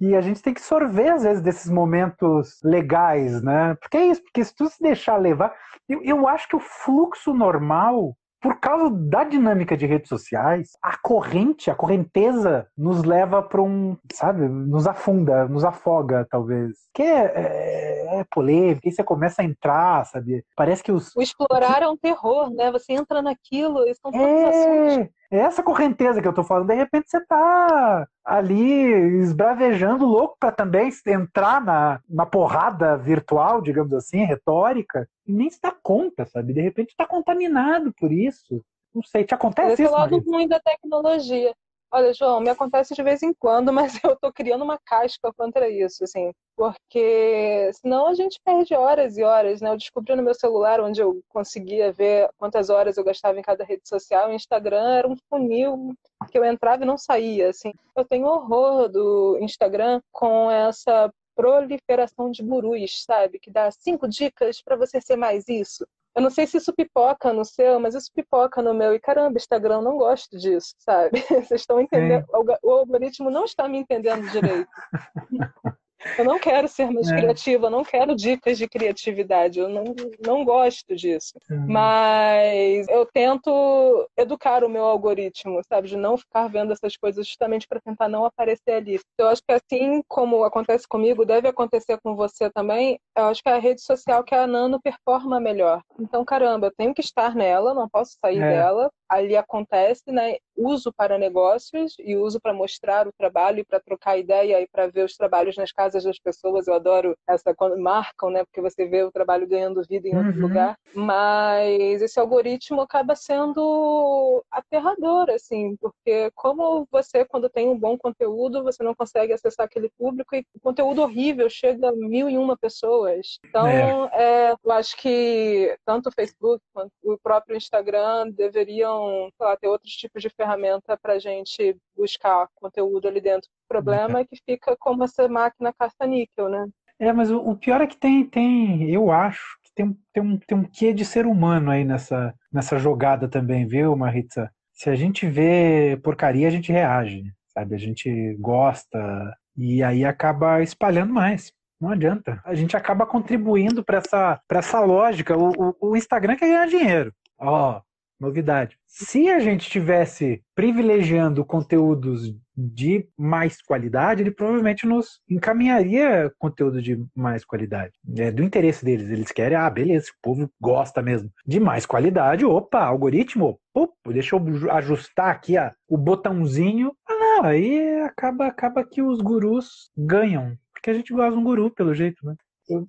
E 0.00 0.16
a 0.16 0.20
gente 0.20 0.42
tem 0.42 0.52
que 0.52 0.60
sorver, 0.60 1.12
às 1.12 1.22
vezes, 1.22 1.40
desses 1.40 1.70
momentos 1.70 2.58
legais, 2.64 3.40
né? 3.40 3.76
Porque 3.76 3.96
é 3.96 4.06
isso, 4.06 4.22
porque 4.22 4.44
se 4.44 4.52
tu 4.52 4.66
se 4.68 4.82
deixar 4.82 5.16
levar. 5.16 5.54
Eu, 5.88 6.02
eu 6.02 6.26
acho 6.26 6.48
que 6.48 6.56
o 6.56 6.60
fluxo 6.60 7.32
normal 7.32 8.16
por 8.42 8.58
causa 8.58 8.90
da 8.90 9.22
dinâmica 9.22 9.76
de 9.76 9.86
redes 9.86 10.08
sociais, 10.08 10.72
a 10.82 10.98
corrente, 10.98 11.70
a 11.70 11.74
correnteza 11.74 12.66
nos 12.76 13.04
leva 13.04 13.40
para 13.40 13.62
um, 13.62 13.96
sabe, 14.12 14.48
nos 14.48 14.86
afunda, 14.86 15.46
nos 15.46 15.64
afoga, 15.64 16.26
talvez. 16.28 16.72
Que 16.92 17.02
é, 17.02 17.32
é, 17.36 18.01
é 18.12 18.24
polêmica, 18.24 18.88
aí 18.88 18.92
você 18.92 19.02
começa 19.02 19.42
a 19.42 19.44
entrar, 19.44 20.04
sabe? 20.06 20.44
Parece 20.56 20.82
que 20.82 20.92
os. 20.92 21.14
O 21.16 21.22
explorar 21.22 21.82
é 21.82 21.88
um 21.88 21.96
terror, 21.96 22.50
né? 22.50 22.70
Você 22.72 22.92
entra 22.92 23.22
naquilo, 23.22 23.86
e 23.86 23.94
são 23.94 24.10
tantos 24.10 24.26
é... 24.26 24.48
assuntos 24.48 25.12
é 25.32 25.38
essa 25.38 25.62
correnteza 25.62 26.20
que 26.20 26.28
eu 26.28 26.32
tô 26.32 26.44
falando. 26.44 26.68
De 26.68 26.74
repente 26.74 27.08
você 27.08 27.18
tá 27.24 28.06
ali 28.22 28.92
esbravejando 29.20 30.04
louco 30.04 30.36
para 30.38 30.52
também 30.52 30.90
entrar 31.06 31.64
na, 31.64 32.00
na 32.08 32.26
porrada 32.26 32.98
virtual, 32.98 33.62
digamos 33.62 33.94
assim, 33.94 34.24
retórica, 34.24 35.08
e 35.26 35.32
nem 35.32 35.48
se 35.48 35.58
dá 35.60 35.74
conta, 35.82 36.26
sabe? 36.26 36.52
De 36.52 36.60
repente 36.60 36.94
tá 36.94 37.06
contaminado 37.06 37.92
por 37.98 38.12
isso. 38.12 38.62
Não 38.94 39.02
sei, 39.02 39.24
te 39.24 39.34
acontece 39.34 39.72
Esse 39.72 39.82
isso? 39.84 39.90
Esse 39.90 40.00
lado 40.00 40.18
ruim 40.18 40.46
da 40.46 40.60
tecnologia. 40.60 41.54
Olha, 41.94 42.14
João, 42.14 42.40
me 42.40 42.48
acontece 42.48 42.94
de 42.94 43.02
vez 43.02 43.22
em 43.22 43.34
quando, 43.34 43.70
mas 44.00 44.02
eu 44.02 44.16
tô 44.16 44.32
criando 44.32 44.64
uma 44.64 44.78
casca 44.78 45.30
contra 45.34 45.68
isso, 45.68 46.02
assim, 46.04 46.32
porque 46.56 47.70
senão 47.74 48.06
a 48.06 48.14
gente 48.14 48.40
perde 48.42 48.74
horas 48.74 49.18
e 49.18 49.22
horas, 49.22 49.60
né? 49.60 49.68
Eu 49.70 49.76
descobri 49.76 50.16
no 50.16 50.22
meu 50.22 50.32
celular 50.32 50.80
onde 50.80 51.02
eu 51.02 51.22
conseguia 51.28 51.92
ver 51.92 52.30
quantas 52.38 52.70
horas 52.70 52.96
eu 52.96 53.04
gastava 53.04 53.38
em 53.38 53.42
cada 53.42 53.62
rede 53.62 53.86
social, 53.86 54.30
o 54.30 54.32
Instagram 54.32 54.88
era 54.94 55.06
um 55.08 55.16
funil 55.28 55.92
que 56.30 56.38
eu 56.38 56.44
entrava 56.46 56.82
e 56.82 56.86
não 56.86 56.96
saía, 56.96 57.50
assim. 57.50 57.74
Eu 57.94 58.06
tenho 58.06 58.26
horror 58.26 58.88
do 58.88 59.38
Instagram 59.42 60.00
com 60.10 60.50
essa 60.50 61.12
proliferação 61.34 62.30
de 62.30 62.42
gurus, 62.42 63.04
sabe? 63.04 63.38
Que 63.38 63.50
dá 63.50 63.70
cinco 63.70 64.08
dicas 64.08 64.62
para 64.62 64.76
você 64.76 64.98
ser 64.98 65.16
mais 65.16 65.46
isso. 65.46 65.86
Eu 66.14 66.22
não 66.22 66.30
sei 66.30 66.46
se 66.46 66.58
isso 66.58 66.72
pipoca 66.74 67.32
no 67.32 67.44
seu, 67.44 67.80
mas 67.80 67.94
isso 67.94 68.10
pipoca 68.14 68.60
no 68.60 68.74
meu. 68.74 68.94
E 68.94 69.00
caramba, 69.00 69.38
Instagram, 69.38 69.80
não 69.80 69.96
gosto 69.96 70.36
disso, 70.38 70.74
sabe? 70.78 71.20
Vocês 71.28 71.62
estão 71.62 71.80
entendendo. 71.80 72.26
O 72.62 72.70
algoritmo 72.70 73.30
não 73.30 73.44
está 73.44 73.68
me 73.68 73.78
entendendo 73.78 74.30
direito. 74.30 74.70
Eu 76.18 76.24
não 76.24 76.38
quero 76.38 76.68
ser 76.68 76.90
mais 76.90 77.10
é. 77.10 77.16
criativa, 77.16 77.66
eu 77.66 77.70
não 77.70 77.84
quero 77.84 78.14
dicas 78.14 78.58
de 78.58 78.68
criatividade, 78.68 79.60
eu 79.60 79.68
não, 79.68 79.84
não 80.24 80.44
gosto 80.44 80.94
disso. 80.94 81.34
Uhum. 81.50 81.66
Mas 81.68 82.88
eu 82.88 83.06
tento 83.06 84.08
educar 84.16 84.64
o 84.64 84.68
meu 84.68 84.84
algoritmo, 84.84 85.60
sabe? 85.68 85.88
De 85.88 85.96
não 85.96 86.16
ficar 86.16 86.48
vendo 86.48 86.72
essas 86.72 86.96
coisas 86.96 87.26
justamente 87.26 87.66
para 87.66 87.80
tentar 87.80 88.08
não 88.08 88.24
aparecer 88.24 88.72
ali. 88.72 89.00
Eu 89.18 89.28
acho 89.28 89.42
que 89.46 89.52
assim 89.52 90.02
como 90.08 90.44
acontece 90.44 90.86
comigo, 90.86 91.24
deve 91.24 91.48
acontecer 91.48 91.98
com 92.02 92.14
você 92.14 92.50
também. 92.50 92.98
Eu 93.16 93.26
acho 93.26 93.42
que 93.42 93.48
é 93.48 93.54
a 93.54 93.58
rede 93.58 93.82
social 93.82 94.24
que 94.24 94.34
a 94.34 94.46
Nano 94.46 94.80
performa 94.80 95.40
melhor. 95.40 95.82
Então, 95.98 96.24
caramba, 96.24 96.66
eu 96.66 96.72
tenho 96.76 96.94
que 96.94 97.00
estar 97.00 97.34
nela, 97.34 97.74
não 97.74 97.88
posso 97.88 98.16
sair 98.20 98.42
é. 98.42 98.50
dela. 98.50 98.90
Ali 99.08 99.36
acontece, 99.36 100.10
né? 100.10 100.36
Uso 100.56 100.90
para 100.90 101.18
negócios 101.18 101.94
e 101.98 102.16
uso 102.16 102.40
para 102.40 102.54
mostrar 102.54 103.06
o 103.06 103.12
trabalho 103.12 103.60
e 103.60 103.64
para 103.64 103.78
trocar 103.78 104.16
ideia 104.16 104.60
e 104.60 104.66
para 104.66 104.86
ver 104.86 105.04
os 105.04 105.16
trabalhos 105.16 105.56
nas 105.56 105.70
casas 105.70 105.91
casas 105.92 106.04
das 106.04 106.18
pessoas. 106.18 106.66
Eu 106.66 106.74
adoro 106.74 107.16
essa 107.28 107.54
quando 107.54 107.78
marcam, 107.78 108.30
né? 108.30 108.44
Porque 108.44 108.60
você 108.60 108.86
vê 108.86 109.02
o 109.02 109.12
trabalho 109.12 109.46
ganhando 109.46 109.82
vida 109.88 110.08
em 110.08 110.16
outro 110.16 110.32
uhum. 110.32 110.48
lugar. 110.48 110.76
Mas 110.94 112.00
esse 112.00 112.18
algoritmo 112.18 112.80
acaba 112.80 113.14
sendo 113.14 114.42
aterrador, 114.50 115.30
assim, 115.30 115.76
porque 115.76 116.30
como 116.34 116.86
você, 116.90 117.24
quando 117.24 117.48
tem 117.48 117.68
um 117.68 117.78
bom 117.78 117.96
conteúdo, 117.98 118.62
você 118.62 118.82
não 118.82 118.94
consegue 118.94 119.32
acessar 119.32 119.66
aquele 119.66 119.90
público 119.98 120.34
e 120.34 120.44
o 120.54 120.60
conteúdo 120.60 121.02
horrível 121.02 121.48
chega 121.50 121.90
a 121.90 121.92
mil 121.92 122.28
e 122.28 122.38
uma 122.38 122.56
pessoas. 122.56 123.38
Então, 123.44 123.66
é. 123.66 124.10
É, 124.12 124.52
eu 124.52 124.72
acho 124.72 124.96
que 124.96 125.76
tanto 125.84 126.08
o 126.08 126.12
Facebook 126.12 126.62
quanto 126.72 126.92
o 127.02 127.18
próprio 127.18 127.56
Instagram 127.56 128.30
deveriam 128.30 129.30
lá, 129.38 129.56
ter 129.56 129.68
outros 129.68 129.92
tipos 129.92 130.22
de 130.22 130.30
ferramenta 130.30 130.96
para 130.96 131.14
a 131.14 131.18
gente 131.18 131.76
buscar 131.96 132.48
conteúdo 132.56 133.08
ali 133.08 133.20
dentro. 133.20 133.48
O 133.64 133.68
problema 133.68 134.20
é 134.20 134.24
que 134.24 134.36
fica 134.44 134.76
como 134.78 135.04
essa 135.04 135.26
máquina 135.28 135.72
caça-níquel, 135.72 136.48
né? 136.48 136.66
É, 136.98 137.12
mas 137.12 137.30
o, 137.30 137.56
pior 137.56 137.80
é 137.80 137.86
que 137.86 137.96
tem, 137.96 138.24
tem, 138.24 138.88
eu 138.88 139.10
acho 139.10 139.58
que 139.64 139.70
tem, 139.74 139.98
tem, 140.12 140.22
um, 140.22 140.38
tem 140.38 140.56
um 140.56 140.64
quê 140.64 140.92
de 140.92 141.04
ser 141.04 141.26
humano 141.26 141.70
aí 141.70 141.84
nessa, 141.84 142.34
nessa 142.52 142.78
jogada 142.78 143.28
também, 143.28 143.66
viu, 143.66 143.96
Maritza? 143.96 144.50
Se 144.72 144.88
a 144.88 144.94
gente 144.94 145.26
vê 145.26 145.98
porcaria, 146.02 146.46
a 146.46 146.50
gente 146.50 146.70
reage, 146.70 147.24
sabe? 147.48 147.74
A 147.74 147.78
gente 147.78 148.36
gosta 148.38 149.36
e 149.56 149.82
aí 149.82 150.04
acaba 150.04 150.62
espalhando 150.62 151.12
mais. 151.12 151.52
Não 151.80 151.90
adianta. 151.90 152.40
A 152.44 152.54
gente 152.54 152.76
acaba 152.76 153.04
contribuindo 153.04 153.84
para 153.84 153.98
essa, 153.98 154.40
essa 154.48 154.80
lógica. 154.80 155.36
O, 155.36 155.50
o, 155.50 155.90
o 155.90 155.96
Instagram 155.96 156.36
quer 156.36 156.46
ganhar 156.46 156.68
dinheiro. 156.68 157.12
Ó, 157.36 157.80
novidade. 158.22 158.78
Se 158.86 159.28
a 159.28 159.40
gente 159.40 159.68
tivesse 159.68 160.42
privilegiando 160.54 161.44
conteúdos 161.44 162.32
de 162.56 163.08
mais 163.18 163.60
qualidade, 163.60 164.22
ele 164.22 164.30
provavelmente 164.30 164.86
nos 164.86 165.20
encaminharia 165.28 166.32
conteúdo 166.38 166.80
de 166.80 167.02
mais 167.14 167.44
qualidade. 167.44 167.92
É 168.16 168.30
do 168.30 168.42
interesse 168.42 168.84
deles. 168.84 169.08
Eles 169.10 169.32
querem, 169.32 169.56
ah, 169.56 169.68
beleza, 169.68 170.10
o 170.10 170.22
povo 170.22 170.50
gosta 170.60 171.02
mesmo 171.02 171.30
de 171.44 171.58
mais 171.58 171.84
qualidade. 171.84 172.44
Opa, 172.44 172.84
algoritmo, 172.84 173.58
opa, 173.74 174.12
deixa 174.12 174.36
eu 174.36 174.72
ajustar 174.72 175.30
aqui 175.30 175.54
o 175.88 175.96
botãozinho. 175.96 176.92
Ah, 177.08 177.14
não, 177.14 177.44
aí 177.44 178.00
acaba, 178.02 178.46
acaba 178.46 178.84
que 178.84 179.02
os 179.02 179.20
gurus 179.20 179.90
ganham. 179.96 180.56
Porque 180.72 180.90
a 180.90 180.94
gente 180.94 181.12
gosta 181.12 181.32
de 181.32 181.38
um 181.38 181.44
guru, 181.44 181.70
pelo 181.70 181.94
jeito, 181.94 182.24
né? 182.26 182.34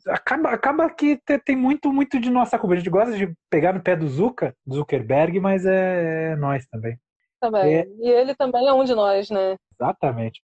Acaba, 0.08 0.50
acaba 0.50 0.90
que 0.90 1.20
tem 1.46 1.56
muito, 1.56 1.92
muito 1.92 2.20
de 2.20 2.30
nossa 2.30 2.58
culpa. 2.58 2.76
A 2.76 2.78
gente 2.78 2.90
gosta 2.90 3.16
de 3.16 3.34
pegar 3.50 3.74
no 3.74 3.82
pé 3.82 3.96
do 3.96 4.08
Zuka, 4.08 4.56
Zuckerberg, 4.70 5.40
mas 5.40 5.66
é, 5.66 6.32
é 6.32 6.36
nós 6.36 6.66
também. 6.68 6.98
Também. 7.40 7.76
É... 7.76 7.88
E 8.00 8.10
ele 8.10 8.36
também 8.36 8.68
é 8.68 8.74
um 8.74 8.84
de 8.84 8.96
nós, 8.96 9.30
né? 9.30 9.56
Exatamente. 9.80 10.42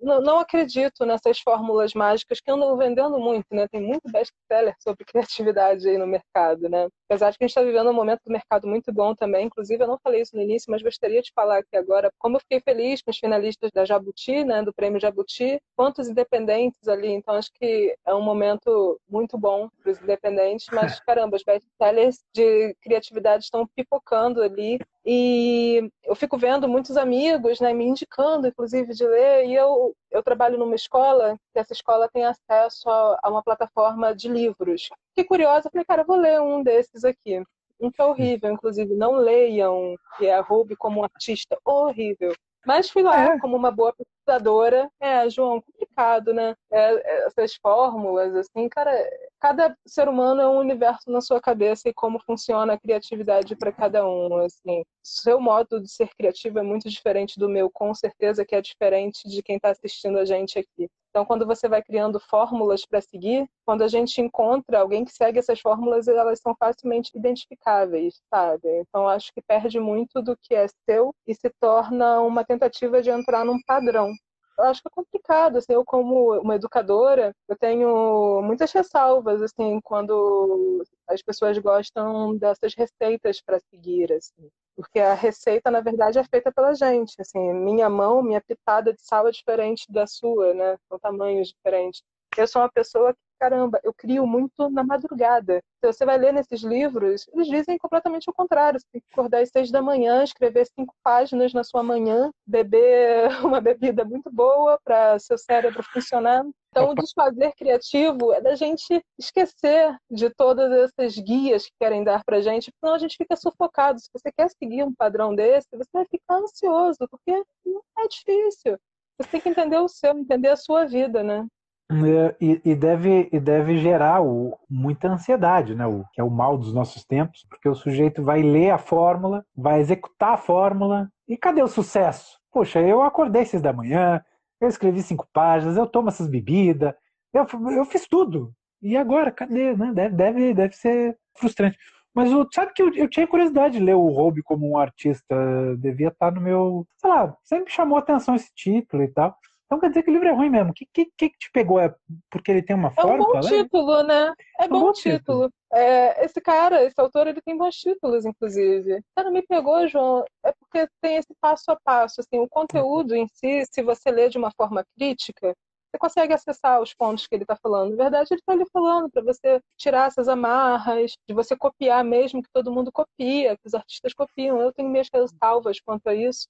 Não, 0.00 0.20
não, 0.20 0.38
acredito 0.38 1.04
nessas 1.04 1.40
fórmulas 1.40 1.94
mágicas 1.94 2.40
que 2.40 2.50
andam 2.50 2.76
vendendo 2.76 3.18
muito, 3.18 3.46
né? 3.50 3.66
Tem 3.68 3.80
muito 3.80 4.10
best-seller 4.10 4.74
sobre 4.80 5.04
criatividade 5.06 5.88
aí 5.88 5.98
no 5.98 6.06
mercado, 6.06 6.68
né? 6.68 6.88
Apesar 7.08 7.30
de 7.30 7.38
que 7.38 7.44
a 7.44 7.46
gente 7.46 7.56
está 7.56 7.62
vivendo 7.62 7.90
um 7.90 7.94
momento 7.94 8.20
do 8.24 8.32
mercado 8.32 8.66
muito 8.66 8.92
bom 8.92 9.14
também. 9.14 9.46
Inclusive, 9.46 9.82
eu 9.82 9.88
não 9.88 9.98
falei 10.02 10.22
isso 10.22 10.36
no 10.36 10.42
início, 10.42 10.70
mas 10.70 10.82
gostaria 10.82 11.22
de 11.22 11.32
falar 11.34 11.58
aqui 11.58 11.76
agora 11.76 12.10
como 12.18 12.36
eu 12.36 12.40
fiquei 12.40 12.60
feliz 12.60 13.02
com 13.02 13.10
os 13.10 13.18
finalistas 13.18 13.70
da 13.72 13.84
Jabuti, 13.84 14.44
né? 14.44 14.62
Do 14.62 14.72
prêmio 14.72 15.00
Jabuti, 15.00 15.60
quantos 15.76 16.08
independentes 16.08 16.86
ali. 16.86 17.08
Então, 17.08 17.34
acho 17.34 17.50
que 17.52 17.96
é 18.06 18.14
um 18.14 18.22
momento 18.22 19.00
muito 19.08 19.36
bom 19.38 19.68
para 19.82 19.92
os 19.92 20.00
independentes. 20.00 20.66
Mas, 20.72 21.00
caramba, 21.00 21.36
os 21.36 21.42
best-sellers 21.42 22.18
de 22.34 22.74
criatividade 22.82 23.44
estão 23.44 23.66
pipocando 23.66 24.42
ali 24.42 24.78
e 25.10 25.90
eu 26.04 26.14
fico 26.14 26.36
vendo 26.36 26.68
muitos 26.68 26.98
amigos 26.98 27.60
né, 27.60 27.72
me 27.72 27.86
indicando, 27.86 28.46
inclusive, 28.46 28.92
de 28.92 29.06
ler. 29.06 29.46
E 29.46 29.54
eu, 29.54 29.96
eu 30.10 30.22
trabalho 30.22 30.58
numa 30.58 30.74
escola, 30.74 31.38
que 31.50 31.58
essa 31.58 31.72
escola 31.72 32.10
tem 32.12 32.26
acesso 32.26 32.90
a, 32.90 33.18
a 33.22 33.30
uma 33.30 33.42
plataforma 33.42 34.14
de 34.14 34.28
livros. 34.28 34.90
Fiquei 35.08 35.24
curiosa, 35.24 35.70
falei, 35.70 35.86
cara, 35.86 36.04
vou 36.04 36.18
ler 36.18 36.42
um 36.42 36.62
desses 36.62 37.04
aqui. 37.04 37.42
Um 37.80 37.90
que 37.90 38.02
é 38.02 38.04
horrível, 38.04 38.52
inclusive, 38.52 38.94
não 38.94 39.12
leiam, 39.12 39.94
que 40.18 40.26
é 40.26 40.38
Roube 40.40 40.76
como 40.76 41.00
um 41.00 41.04
artista 41.04 41.58
horrível. 41.64 42.34
Mas 42.66 42.90
fui 42.90 43.02
lá 43.02 43.34
é. 43.34 43.38
como 43.38 43.56
uma 43.56 43.70
boa 43.70 43.94
pesquisadora. 43.94 44.90
É, 45.00 45.28
João, 45.30 45.60
complicado, 45.60 46.32
né? 46.34 46.54
É, 46.70 46.94
é, 46.94 47.26
essas 47.26 47.54
fórmulas, 47.54 48.34
assim, 48.34 48.68
cara, 48.68 48.92
cada 49.40 49.76
ser 49.86 50.08
humano 50.08 50.40
é 50.40 50.48
um 50.48 50.58
universo 50.58 51.10
na 51.10 51.20
sua 51.20 51.40
cabeça 51.40 51.88
e 51.88 51.94
como 51.94 52.20
funciona 52.24 52.74
a 52.74 52.78
criatividade 52.78 53.56
para 53.56 53.72
cada 53.72 54.06
um, 54.06 54.36
assim. 54.38 54.84
Seu 55.02 55.40
modo 55.40 55.80
de 55.80 55.90
ser 55.90 56.08
criativo 56.16 56.58
é 56.58 56.62
muito 56.62 56.88
diferente 56.88 57.38
do 57.38 57.48
meu, 57.48 57.70
com 57.70 57.94
certeza 57.94 58.44
que 58.44 58.54
é 58.54 58.60
diferente 58.60 59.28
de 59.28 59.42
quem 59.42 59.56
está 59.56 59.70
assistindo 59.70 60.18
a 60.18 60.24
gente 60.24 60.58
aqui. 60.58 60.88
Então, 61.18 61.26
quando 61.26 61.44
você 61.44 61.68
vai 61.68 61.82
criando 61.82 62.20
fórmulas 62.20 62.86
para 62.86 63.00
seguir, 63.00 63.44
quando 63.66 63.82
a 63.82 63.88
gente 63.88 64.20
encontra 64.20 64.78
alguém 64.78 65.04
que 65.04 65.10
segue 65.12 65.40
essas 65.40 65.58
fórmulas, 65.58 66.06
elas 66.06 66.38
são 66.38 66.54
facilmente 66.56 67.10
identificáveis, 67.12 68.20
sabe? 68.32 68.68
Então, 68.82 69.08
acho 69.08 69.32
que 69.34 69.42
perde 69.42 69.80
muito 69.80 70.22
do 70.22 70.36
que 70.36 70.54
é 70.54 70.68
seu 70.88 71.12
e 71.26 71.34
se 71.34 71.50
torna 71.60 72.20
uma 72.20 72.44
tentativa 72.44 73.02
de 73.02 73.10
entrar 73.10 73.44
num 73.44 73.60
padrão 73.66 74.12
eu 74.60 74.64
acho 74.64 74.82
que 74.82 74.88
é 74.88 74.90
complicado, 74.92 75.56
assim, 75.56 75.72
eu 75.72 75.84
como 75.84 76.32
uma 76.40 76.56
educadora, 76.56 77.32
eu 77.48 77.56
tenho 77.56 78.42
muitas 78.42 78.72
ressalvas, 78.72 79.40
assim, 79.40 79.80
quando 79.80 80.84
as 81.08 81.22
pessoas 81.22 81.56
gostam 81.58 82.36
dessas 82.36 82.74
receitas 82.74 83.40
para 83.40 83.60
seguir, 83.70 84.12
assim, 84.12 84.50
porque 84.78 85.00
a 85.00 85.12
receita, 85.14 85.72
na 85.72 85.80
verdade, 85.80 86.20
é 86.20 86.24
feita 86.24 86.52
pela 86.52 86.72
gente, 86.72 87.20
assim, 87.20 87.52
minha 87.52 87.90
mão, 87.90 88.22
minha 88.22 88.40
pitada 88.40 88.92
de 88.94 89.02
sal 89.02 89.26
é 89.26 89.32
diferente 89.32 89.90
da 89.90 90.06
sua, 90.06 90.54
né, 90.54 90.76
são 90.88 91.00
tamanhos 91.00 91.48
diferentes. 91.48 92.00
Eu 92.36 92.46
sou 92.46 92.62
uma 92.62 92.70
pessoa 92.70 93.12
que 93.12 93.20
caramba, 93.38 93.80
eu 93.84 93.94
crio 93.94 94.26
muito 94.26 94.68
na 94.68 94.82
madrugada. 94.82 95.62
Então, 95.78 95.92
você 95.92 96.04
vai 96.04 96.18
ler 96.18 96.32
nesses 96.32 96.62
livros, 96.62 97.26
eles 97.32 97.46
dizem 97.46 97.78
completamente 97.78 98.28
o 98.28 98.32
contrário. 98.32 98.80
Você 98.80 98.86
tem 98.92 99.00
que 99.00 99.06
acordar 99.12 99.42
às 99.42 99.48
seis 99.50 99.70
da 99.70 99.80
manhã, 99.80 100.24
escrever 100.24 100.66
cinco 100.66 100.94
páginas 101.02 101.52
na 101.52 101.62
sua 101.62 101.82
manhã, 101.82 102.30
beber 102.46 103.28
uma 103.46 103.60
bebida 103.60 104.04
muito 104.04 104.30
boa 104.30 104.78
para 104.84 105.18
seu 105.18 105.38
cérebro 105.38 105.82
funcionar. 105.84 106.44
Então, 106.70 106.90
o 106.90 106.94
desfazer 106.94 107.52
criativo 107.56 108.32
é 108.32 108.40
da 108.40 108.54
gente 108.54 109.02
esquecer 109.18 109.96
de 110.10 110.28
todas 110.30 110.70
essas 110.70 111.16
guias 111.16 111.64
que 111.64 111.72
querem 111.80 112.04
dar 112.04 112.22
para 112.24 112.42
gente, 112.42 112.70
senão 112.78 112.94
a 112.94 112.98
gente 112.98 113.16
fica 113.16 113.36
sufocado. 113.36 113.98
Se 113.98 114.10
você 114.12 114.30
quer 114.30 114.50
seguir 114.50 114.82
um 114.82 114.94
padrão 114.94 115.34
desse, 115.34 115.68
você 115.72 115.88
vai 115.92 116.04
ficar 116.04 116.36
ansioso, 116.36 116.98
porque 117.10 117.30
é 117.30 118.08
difícil. 118.08 118.78
Você 119.18 119.30
tem 119.30 119.40
que 119.40 119.48
entender 119.48 119.78
o 119.78 119.88
seu, 119.88 120.16
entender 120.16 120.48
a 120.48 120.56
sua 120.56 120.84
vida, 120.84 121.22
né? 121.22 121.46
É, 121.90 122.36
e, 122.38 122.60
e, 122.64 122.74
deve, 122.74 123.30
e 123.32 123.40
deve 123.40 123.78
gerar 123.78 124.20
o, 124.20 124.58
muita 124.68 125.08
ansiedade, 125.08 125.74
né? 125.74 125.86
O, 125.86 126.04
que 126.12 126.20
é 126.20 126.24
o 126.24 126.30
mal 126.30 126.58
dos 126.58 126.72
nossos 126.74 127.02
tempos, 127.02 127.46
porque 127.48 127.68
o 127.68 127.74
sujeito 127.74 128.22
vai 128.22 128.42
ler 128.42 128.70
a 128.70 128.78
fórmula, 128.78 129.44
vai 129.56 129.80
executar 129.80 130.34
a 130.34 130.36
fórmula, 130.36 131.10
e 131.26 131.36
cadê 131.36 131.62
o 131.62 131.68
sucesso? 131.68 132.38
Poxa, 132.52 132.80
eu 132.80 133.02
acordei 133.02 133.44
seis 133.46 133.62
da 133.62 133.72
manhã, 133.72 134.22
eu 134.60 134.68
escrevi 134.68 135.02
cinco 135.02 135.26
páginas, 135.32 135.76
eu 135.76 135.86
tomo 135.86 136.08
essas 136.08 136.28
bebidas, 136.28 136.92
eu, 137.32 137.46
eu 137.70 137.84
fiz 137.86 138.06
tudo. 138.06 138.52
E 138.82 138.96
agora, 138.96 139.30
cadê? 139.30 139.74
Né? 139.74 139.92
Deve, 139.94 140.14
deve, 140.14 140.54
deve 140.54 140.76
ser 140.76 141.18
frustrante. 141.36 141.78
Mas 142.14 142.32
o, 142.32 142.46
sabe 142.52 142.72
que 142.72 142.82
eu, 142.82 142.92
eu, 142.94 143.08
tinha 143.08 143.26
curiosidade 143.26 143.78
de 143.78 143.84
ler 143.84 143.94
o 143.94 144.08
Hobby 144.08 144.42
como 144.42 144.68
um 144.68 144.76
artista, 144.76 145.36
devia 145.78 146.08
estar 146.08 146.32
no 146.32 146.40
meu. 146.40 146.86
Sei 146.96 147.08
lá, 147.08 147.36
sempre 147.44 147.72
chamou 147.72 147.98
atenção 147.98 148.34
esse 148.34 148.52
título 148.54 149.02
e 149.02 149.08
tal. 149.08 149.36
Então 149.68 149.78
quer 149.78 149.90
dizer 149.90 150.02
que 150.02 150.10
o 150.10 150.12
livro 150.14 150.26
é 150.26 150.32
ruim 150.32 150.48
mesmo. 150.48 150.70
O 150.70 150.74
que, 150.74 150.86
que, 150.90 151.04
que 151.14 151.28
te 151.28 151.50
pegou? 151.52 151.78
É 151.78 151.94
porque 152.30 152.50
ele 152.50 152.62
tem 152.62 152.74
uma 152.74 152.90
forma? 152.90 153.12
É 153.12 153.14
um 153.16 153.32
bom 153.32 153.40
título, 153.40 154.02
né? 154.02 154.32
É, 154.58 154.64
é 154.64 154.68
bom, 154.68 154.80
bom 154.80 154.92
título. 154.92 155.18
título. 155.18 155.52
É, 155.70 156.24
esse 156.24 156.40
cara, 156.40 156.82
esse 156.84 156.98
autor, 156.98 157.26
ele 157.26 157.42
tem 157.42 157.54
bons 157.54 157.76
títulos, 157.76 158.24
inclusive. 158.24 159.02
Cara, 159.14 159.30
me 159.30 159.42
pegou, 159.42 159.86
João, 159.86 160.24
é 160.42 160.52
porque 160.58 160.88
tem 161.02 161.16
esse 161.16 161.34
passo 161.38 161.70
a 161.70 161.76
passo. 161.84 162.22
Assim, 162.22 162.40
o 162.40 162.48
conteúdo 162.48 163.14
em 163.14 163.28
si, 163.28 163.62
se 163.70 163.82
você 163.82 164.10
ler 164.10 164.30
de 164.30 164.38
uma 164.38 164.50
forma 164.56 164.82
crítica, 164.96 165.54
você 165.90 165.98
consegue 165.98 166.32
acessar 166.32 166.80
os 166.80 166.94
pontos 166.94 167.26
que 167.26 167.34
ele 167.34 167.44
está 167.44 167.56
falando. 167.56 167.90
Na 167.90 168.04
verdade, 168.04 168.28
ele 168.30 168.40
está 168.40 168.52
ali 168.54 168.64
falando 168.72 169.10
para 169.10 169.22
você 169.22 169.60
tirar 169.76 170.06
essas 170.06 170.28
amarras, 170.28 171.12
de 171.28 171.34
você 171.34 171.54
copiar 171.54 172.02
mesmo 172.02 172.42
que 172.42 172.50
todo 172.54 172.72
mundo 172.72 172.90
copia, 172.90 173.56
que 173.56 173.66
os 173.66 173.74
artistas 173.74 174.14
copiam. 174.14 174.62
Eu 174.62 174.72
tenho 174.72 174.88
minhas 174.88 175.08
salvas 175.38 175.78
quanto 175.78 176.08
a 176.08 176.14
isso. 176.14 176.46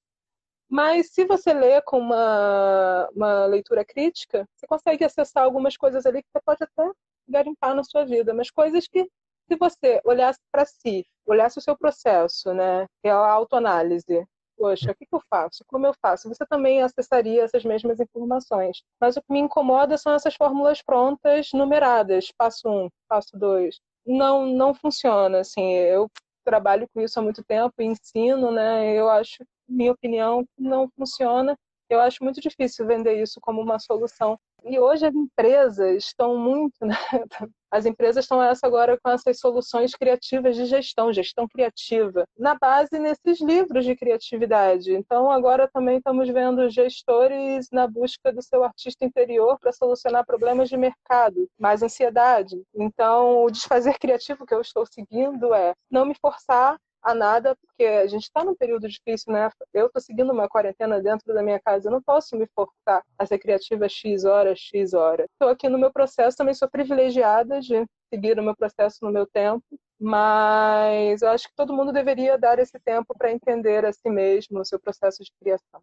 Mas 0.68 1.10
se 1.12 1.24
você 1.24 1.54
lê 1.54 1.80
com 1.82 1.98
uma, 1.98 3.08
uma 3.14 3.46
leitura 3.46 3.84
crítica, 3.84 4.46
você 4.54 4.66
consegue 4.66 5.04
acessar 5.04 5.44
algumas 5.44 5.76
coisas 5.76 6.04
ali 6.04 6.22
que 6.22 6.28
você 6.30 6.40
pode 6.44 6.62
até 6.62 6.92
garimpar 7.26 7.74
na 7.74 7.82
sua 7.82 8.04
vida, 8.04 8.34
mas 8.34 8.50
coisas 8.50 8.86
que, 8.86 9.04
se 9.48 9.56
você 9.56 10.00
olhasse 10.04 10.40
para 10.52 10.66
si, 10.66 11.06
olhasse 11.26 11.58
o 11.58 11.62
seu 11.62 11.76
processo, 11.76 12.52
né, 12.52 12.86
que 13.02 13.08
é 13.08 13.10
a 13.10 13.32
autoanálise, 13.32 14.26
poxa, 14.58 14.90
o 14.90 14.94
que, 14.94 15.06
que 15.06 15.14
eu 15.14 15.22
faço? 15.30 15.64
Como 15.66 15.86
eu 15.86 15.94
faço? 16.02 16.28
Você 16.28 16.44
também 16.46 16.82
acessaria 16.82 17.44
essas 17.44 17.64
mesmas 17.64 18.00
informações. 18.00 18.82
Mas 19.00 19.16
o 19.16 19.22
que 19.22 19.32
me 19.32 19.38
incomoda 19.38 19.96
são 19.96 20.12
essas 20.12 20.34
fórmulas 20.34 20.82
prontas, 20.82 21.50
numeradas, 21.54 22.30
passo 22.36 22.68
um, 22.68 22.88
passo 23.08 23.38
dois. 23.38 23.80
Não, 24.04 24.46
não 24.46 24.74
funciona, 24.74 25.40
assim, 25.40 25.72
eu 25.72 26.10
trabalho 26.44 26.88
com 26.92 27.00
isso 27.00 27.18
há 27.18 27.22
muito 27.22 27.44
tempo, 27.44 27.74
ensino, 27.80 28.50
né, 28.50 28.94
eu 28.94 29.08
acho 29.10 29.44
minha 29.68 29.92
opinião, 29.92 30.44
não 30.58 30.88
funciona. 30.96 31.56
Eu 31.88 32.00
acho 32.00 32.22
muito 32.22 32.40
difícil 32.40 32.86
vender 32.86 33.20
isso 33.22 33.40
como 33.40 33.62
uma 33.62 33.78
solução. 33.78 34.38
E 34.64 34.78
hoje 34.78 35.06
as 35.06 35.14
empresas 35.14 36.04
estão 36.04 36.36
muito, 36.36 36.84
né? 36.84 36.94
As 37.70 37.84
empresas 37.84 38.24
estão 38.24 38.42
essa 38.42 38.66
agora 38.66 38.98
com 38.98 39.10
essas 39.10 39.38
soluções 39.38 39.94
criativas 39.94 40.56
de 40.56 40.64
gestão, 40.64 41.12
gestão 41.12 41.46
criativa, 41.46 42.24
na 42.36 42.54
base 42.54 42.98
nesses 42.98 43.42
livros 43.42 43.84
de 43.84 43.94
criatividade. 43.94 44.94
Então 44.94 45.30
agora 45.30 45.68
também 45.70 45.98
estamos 45.98 46.26
vendo 46.30 46.68
gestores 46.70 47.68
na 47.70 47.86
busca 47.86 48.32
do 48.32 48.42
seu 48.42 48.64
artista 48.64 49.04
interior 49.04 49.58
para 49.58 49.70
solucionar 49.70 50.24
problemas 50.24 50.70
de 50.70 50.78
mercado, 50.78 51.46
mais 51.58 51.82
ansiedade. 51.82 52.56
Então 52.74 53.44
o 53.44 53.50
desfazer 53.50 53.98
criativo 53.98 54.46
que 54.46 54.54
eu 54.54 54.62
estou 54.62 54.86
seguindo 54.86 55.52
é 55.52 55.74
não 55.90 56.06
me 56.06 56.14
forçar 56.14 56.78
a 57.08 57.14
nada, 57.14 57.56
porque 57.56 57.84
a 57.84 58.06
gente 58.06 58.24
está 58.24 58.44
num 58.44 58.54
período 58.54 58.86
difícil, 58.86 59.32
né? 59.32 59.48
Eu 59.72 59.86
estou 59.86 60.00
seguindo 60.02 60.30
uma 60.30 60.48
quarentena 60.48 61.00
dentro 61.00 61.32
da 61.32 61.42
minha 61.42 61.58
casa, 61.58 61.88
eu 61.88 61.92
não 61.92 62.02
posso 62.02 62.36
me 62.36 62.46
forçar 62.54 63.02
a 63.18 63.26
ser 63.26 63.38
criativa 63.38 63.88
X 63.88 64.24
horas, 64.24 64.58
X 64.58 64.92
horas. 64.92 65.26
Estou 65.32 65.48
aqui 65.48 65.68
no 65.70 65.78
meu 65.78 65.90
processo, 65.90 66.36
também 66.36 66.52
sou 66.52 66.68
privilegiada 66.68 67.60
de 67.60 67.86
seguir 68.12 68.38
o 68.38 68.42
meu 68.42 68.54
processo 68.54 68.98
no 69.02 69.10
meu 69.10 69.26
tempo, 69.26 69.64
mas 69.98 71.22
eu 71.22 71.30
acho 71.30 71.48
que 71.48 71.56
todo 71.56 71.72
mundo 71.72 71.92
deveria 71.92 72.36
dar 72.36 72.58
esse 72.58 72.78
tempo 72.78 73.14
para 73.16 73.32
entender 73.32 73.86
a 73.86 73.92
si 73.92 74.10
mesmo, 74.10 74.60
o 74.60 74.64
seu 74.64 74.78
processo 74.78 75.24
de 75.24 75.30
criação. 75.40 75.80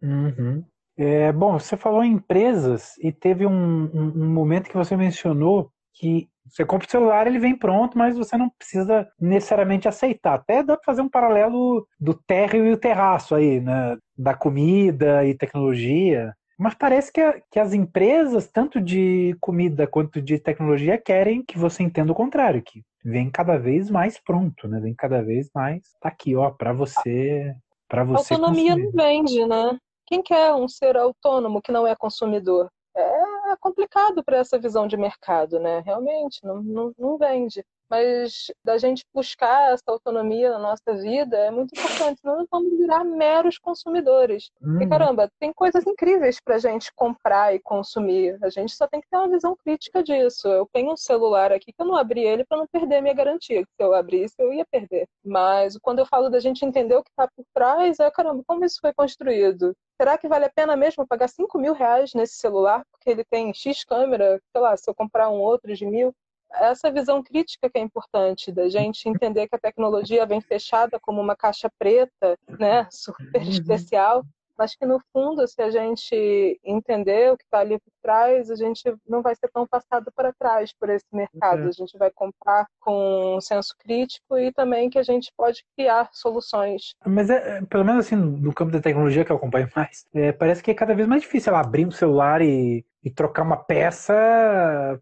Uhum. 0.00 0.64
É, 0.96 1.32
bom, 1.32 1.58
você 1.58 1.76
falou 1.76 2.04
em 2.04 2.12
empresas 2.12 2.96
e 2.98 3.12
teve 3.12 3.46
um, 3.46 3.50
um, 3.52 4.12
um 4.16 4.32
momento 4.32 4.68
que 4.68 4.76
você 4.76 4.96
mencionou 4.96 5.72
que 5.92 6.28
você 6.48 6.64
compra 6.64 6.86
o 6.86 6.90
celular, 6.90 7.26
ele 7.26 7.38
vem 7.38 7.56
pronto, 7.56 7.96
mas 7.96 8.16
você 8.16 8.36
não 8.36 8.50
precisa 8.50 9.08
necessariamente 9.20 9.88
aceitar. 9.88 10.34
Até 10.34 10.62
dá 10.62 10.76
para 10.76 10.84
fazer 10.84 11.02
um 11.02 11.08
paralelo 11.08 11.86
do 12.00 12.14
térreo 12.14 12.66
e 12.66 12.72
o 12.72 12.78
terraço 12.78 13.34
aí, 13.34 13.60
né? 13.60 13.96
Da 14.16 14.34
comida 14.34 15.24
e 15.24 15.34
tecnologia. 15.34 16.34
Mas 16.58 16.74
parece 16.74 17.12
que, 17.12 17.20
a, 17.20 17.40
que 17.50 17.60
as 17.60 17.72
empresas, 17.72 18.50
tanto 18.50 18.80
de 18.80 19.36
comida 19.40 19.86
quanto 19.86 20.20
de 20.20 20.38
tecnologia, 20.40 20.98
querem 20.98 21.44
que 21.44 21.56
você 21.56 21.84
entenda 21.84 22.10
o 22.10 22.16
contrário, 22.16 22.62
que 22.62 22.82
vem 23.04 23.30
cada 23.30 23.56
vez 23.56 23.88
mais 23.88 24.18
pronto, 24.20 24.66
né? 24.66 24.80
Vem 24.80 24.94
cada 24.94 25.22
vez 25.22 25.48
mais. 25.54 25.82
Tá 26.00 26.08
aqui, 26.08 26.34
ó, 26.34 26.50
para 26.50 26.72
você. 26.72 27.54
Para 27.88 28.02
você. 28.02 28.34
Autonomia 28.34 28.72
consumir. 28.72 28.84
não 28.84 29.04
vende, 29.04 29.46
né? 29.46 29.78
Quem 30.06 30.22
quer 30.22 30.52
um 30.54 30.66
ser 30.66 30.96
autônomo 30.96 31.62
que 31.62 31.70
não 31.70 31.86
é 31.86 31.94
consumidor? 31.94 32.68
É 32.96 33.37
complicado 33.56 34.22
para 34.24 34.38
essa 34.38 34.58
visão 34.58 34.86
de 34.86 34.96
mercado, 34.96 35.58
né? 35.60 35.80
Realmente, 35.80 36.40
não, 36.44 36.62
não, 36.62 36.92
não 36.98 37.18
vende 37.18 37.64
mas 37.90 38.50
da 38.64 38.78
gente 38.78 39.04
buscar 39.14 39.72
essa 39.72 39.84
autonomia 39.88 40.50
na 40.50 40.58
nossa 40.58 40.94
vida 40.94 41.36
é 41.36 41.50
muito 41.50 41.72
importante, 41.78 42.20
senão 42.20 42.38
nós 42.38 42.46
vamos 42.50 42.76
virar 42.76 43.04
meros 43.04 43.58
consumidores. 43.58 44.50
Uhum. 44.60 44.82
E 44.82 44.88
caramba, 44.88 45.30
tem 45.38 45.52
coisas 45.52 45.86
incríveis 45.86 46.38
para 46.40 46.56
a 46.56 46.58
gente 46.58 46.92
comprar 46.94 47.54
e 47.54 47.58
consumir. 47.58 48.38
A 48.42 48.50
gente 48.50 48.74
só 48.74 48.86
tem 48.86 49.00
que 49.00 49.08
ter 49.08 49.16
uma 49.16 49.28
visão 49.28 49.56
crítica 49.56 50.02
disso. 50.02 50.48
Eu 50.48 50.68
tenho 50.72 50.92
um 50.92 50.96
celular 50.96 51.52
aqui 51.52 51.72
que 51.72 51.80
eu 51.80 51.86
não 51.86 51.96
abri 51.96 52.22
ele 52.22 52.44
para 52.44 52.58
não 52.58 52.66
perder 52.66 53.00
minha 53.00 53.14
garantia. 53.14 53.62
Se 53.62 53.82
eu 53.82 53.94
abrisse, 53.94 54.34
eu 54.38 54.52
ia 54.52 54.64
perder. 54.70 55.06
Mas 55.24 55.76
quando 55.78 56.00
eu 56.00 56.06
falo 56.06 56.28
da 56.28 56.40
gente 56.40 56.64
entender 56.64 56.94
o 56.94 57.02
que 57.02 57.10
está 57.10 57.28
por 57.34 57.44
trás, 57.54 57.98
é 58.00 58.10
caramba, 58.10 58.42
como 58.46 58.64
isso 58.64 58.78
foi 58.80 58.92
construído? 58.92 59.74
Será 60.00 60.16
que 60.16 60.28
vale 60.28 60.44
a 60.44 60.50
pena 60.50 60.76
mesmo 60.76 61.06
pagar 61.06 61.28
5 61.28 61.58
mil 61.58 61.72
reais 61.72 62.14
nesse 62.14 62.34
celular? 62.34 62.84
Porque 62.92 63.10
ele 63.10 63.24
tem 63.24 63.52
X 63.52 63.82
câmera, 63.84 64.40
sei 64.52 64.60
lá, 64.60 64.76
se 64.76 64.88
eu 64.88 64.94
comprar 64.94 65.28
um 65.28 65.40
outro 65.40 65.74
de 65.74 65.84
mil, 65.84 66.14
essa 66.52 66.90
visão 66.90 67.22
crítica 67.22 67.68
que 67.70 67.78
é 67.78 67.82
importante, 67.82 68.52
da 68.52 68.68
gente 68.68 69.08
entender 69.08 69.48
que 69.48 69.56
a 69.56 69.60
tecnologia 69.60 70.26
vem 70.26 70.40
fechada 70.40 70.98
como 71.00 71.20
uma 71.20 71.36
caixa 71.36 71.70
preta, 71.78 72.36
né, 72.58 72.86
super 72.90 73.42
uhum. 73.42 73.48
especial, 73.48 74.24
mas 74.58 74.74
que 74.74 74.84
no 74.84 75.00
fundo, 75.12 75.46
se 75.46 75.62
a 75.62 75.70
gente 75.70 76.60
entender 76.64 77.32
o 77.32 77.36
que 77.36 77.44
está 77.44 77.60
ali 77.60 77.78
por 77.78 77.92
trás, 78.02 78.50
a 78.50 78.56
gente 78.56 78.82
não 79.08 79.22
vai 79.22 79.34
ser 79.36 79.48
tão 79.52 79.64
passado 79.64 80.10
para 80.12 80.32
trás 80.32 80.72
por 80.72 80.90
esse 80.90 81.06
mercado. 81.12 81.68
A 81.68 81.70
gente 81.70 81.96
vai 81.96 82.10
comprar 82.10 82.66
com 82.80 83.36
um 83.36 83.40
senso 83.40 83.72
crítico 83.78 84.36
e 84.36 84.52
também 84.52 84.90
que 84.90 84.98
a 84.98 85.02
gente 85.04 85.32
pode 85.36 85.64
criar 85.76 86.10
soluções. 86.12 86.94
Mas 87.06 87.30
é, 87.30 87.58
é 87.58 87.62
pelo 87.66 87.84
menos 87.84 88.04
assim, 88.04 88.16
no 88.16 88.52
campo 88.52 88.72
da 88.72 88.80
tecnologia 88.80 89.24
que 89.24 89.30
eu 89.30 89.36
acompanho 89.36 89.70
mais, 89.76 90.04
é, 90.12 90.32
parece 90.32 90.60
que 90.60 90.72
é 90.72 90.74
cada 90.74 90.94
vez 90.94 91.06
mais 91.06 91.22
difícil 91.22 91.50
ela 91.50 91.60
abrir 91.60 91.86
um 91.86 91.92
celular 91.92 92.42
e 92.42 92.84
e 93.02 93.10
trocar 93.10 93.42
uma 93.42 93.56
peça 93.56 94.14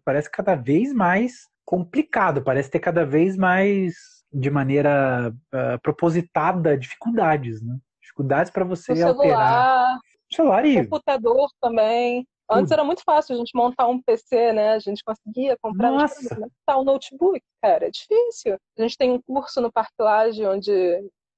parece 0.05 0.29
cada 0.29 0.55
vez 0.55 0.93
mais 0.93 1.47
complicado, 1.65 2.41
parece 2.41 2.69
ter 2.69 2.79
cada 2.79 3.05
vez 3.05 3.35
mais 3.35 3.93
de 4.31 4.49
maneira 4.49 5.33
uh, 5.53 5.81
propositada 5.81 6.77
dificuldades, 6.77 7.61
né? 7.61 7.77
Dificuldades 8.01 8.51
para 8.51 8.63
você 8.63 8.93
o 8.93 9.07
alterar. 9.07 9.97
Celular, 10.31 10.65
e 10.65 10.83
computador 10.83 11.49
também. 11.61 12.27
Antes 12.49 12.71
era 12.71 12.83
muito 12.83 13.03
fácil 13.03 13.35
a 13.35 13.37
gente 13.37 13.51
montar 13.53 13.87
um 13.87 14.01
PC, 14.01 14.53
né? 14.53 14.73
A 14.73 14.79
gente 14.79 15.03
conseguia 15.03 15.57
comprar 15.61 15.91
Nossa. 15.91 16.37
um 16.77 16.83
notebook, 16.83 17.41
cara, 17.61 17.87
é 17.87 17.91
difícil. 17.91 18.57
A 18.77 18.81
gente 18.81 18.97
tem 18.97 19.11
um 19.11 19.21
curso 19.21 19.59
no 19.59 19.71
Parklage 19.71 20.45
onde 20.45 20.71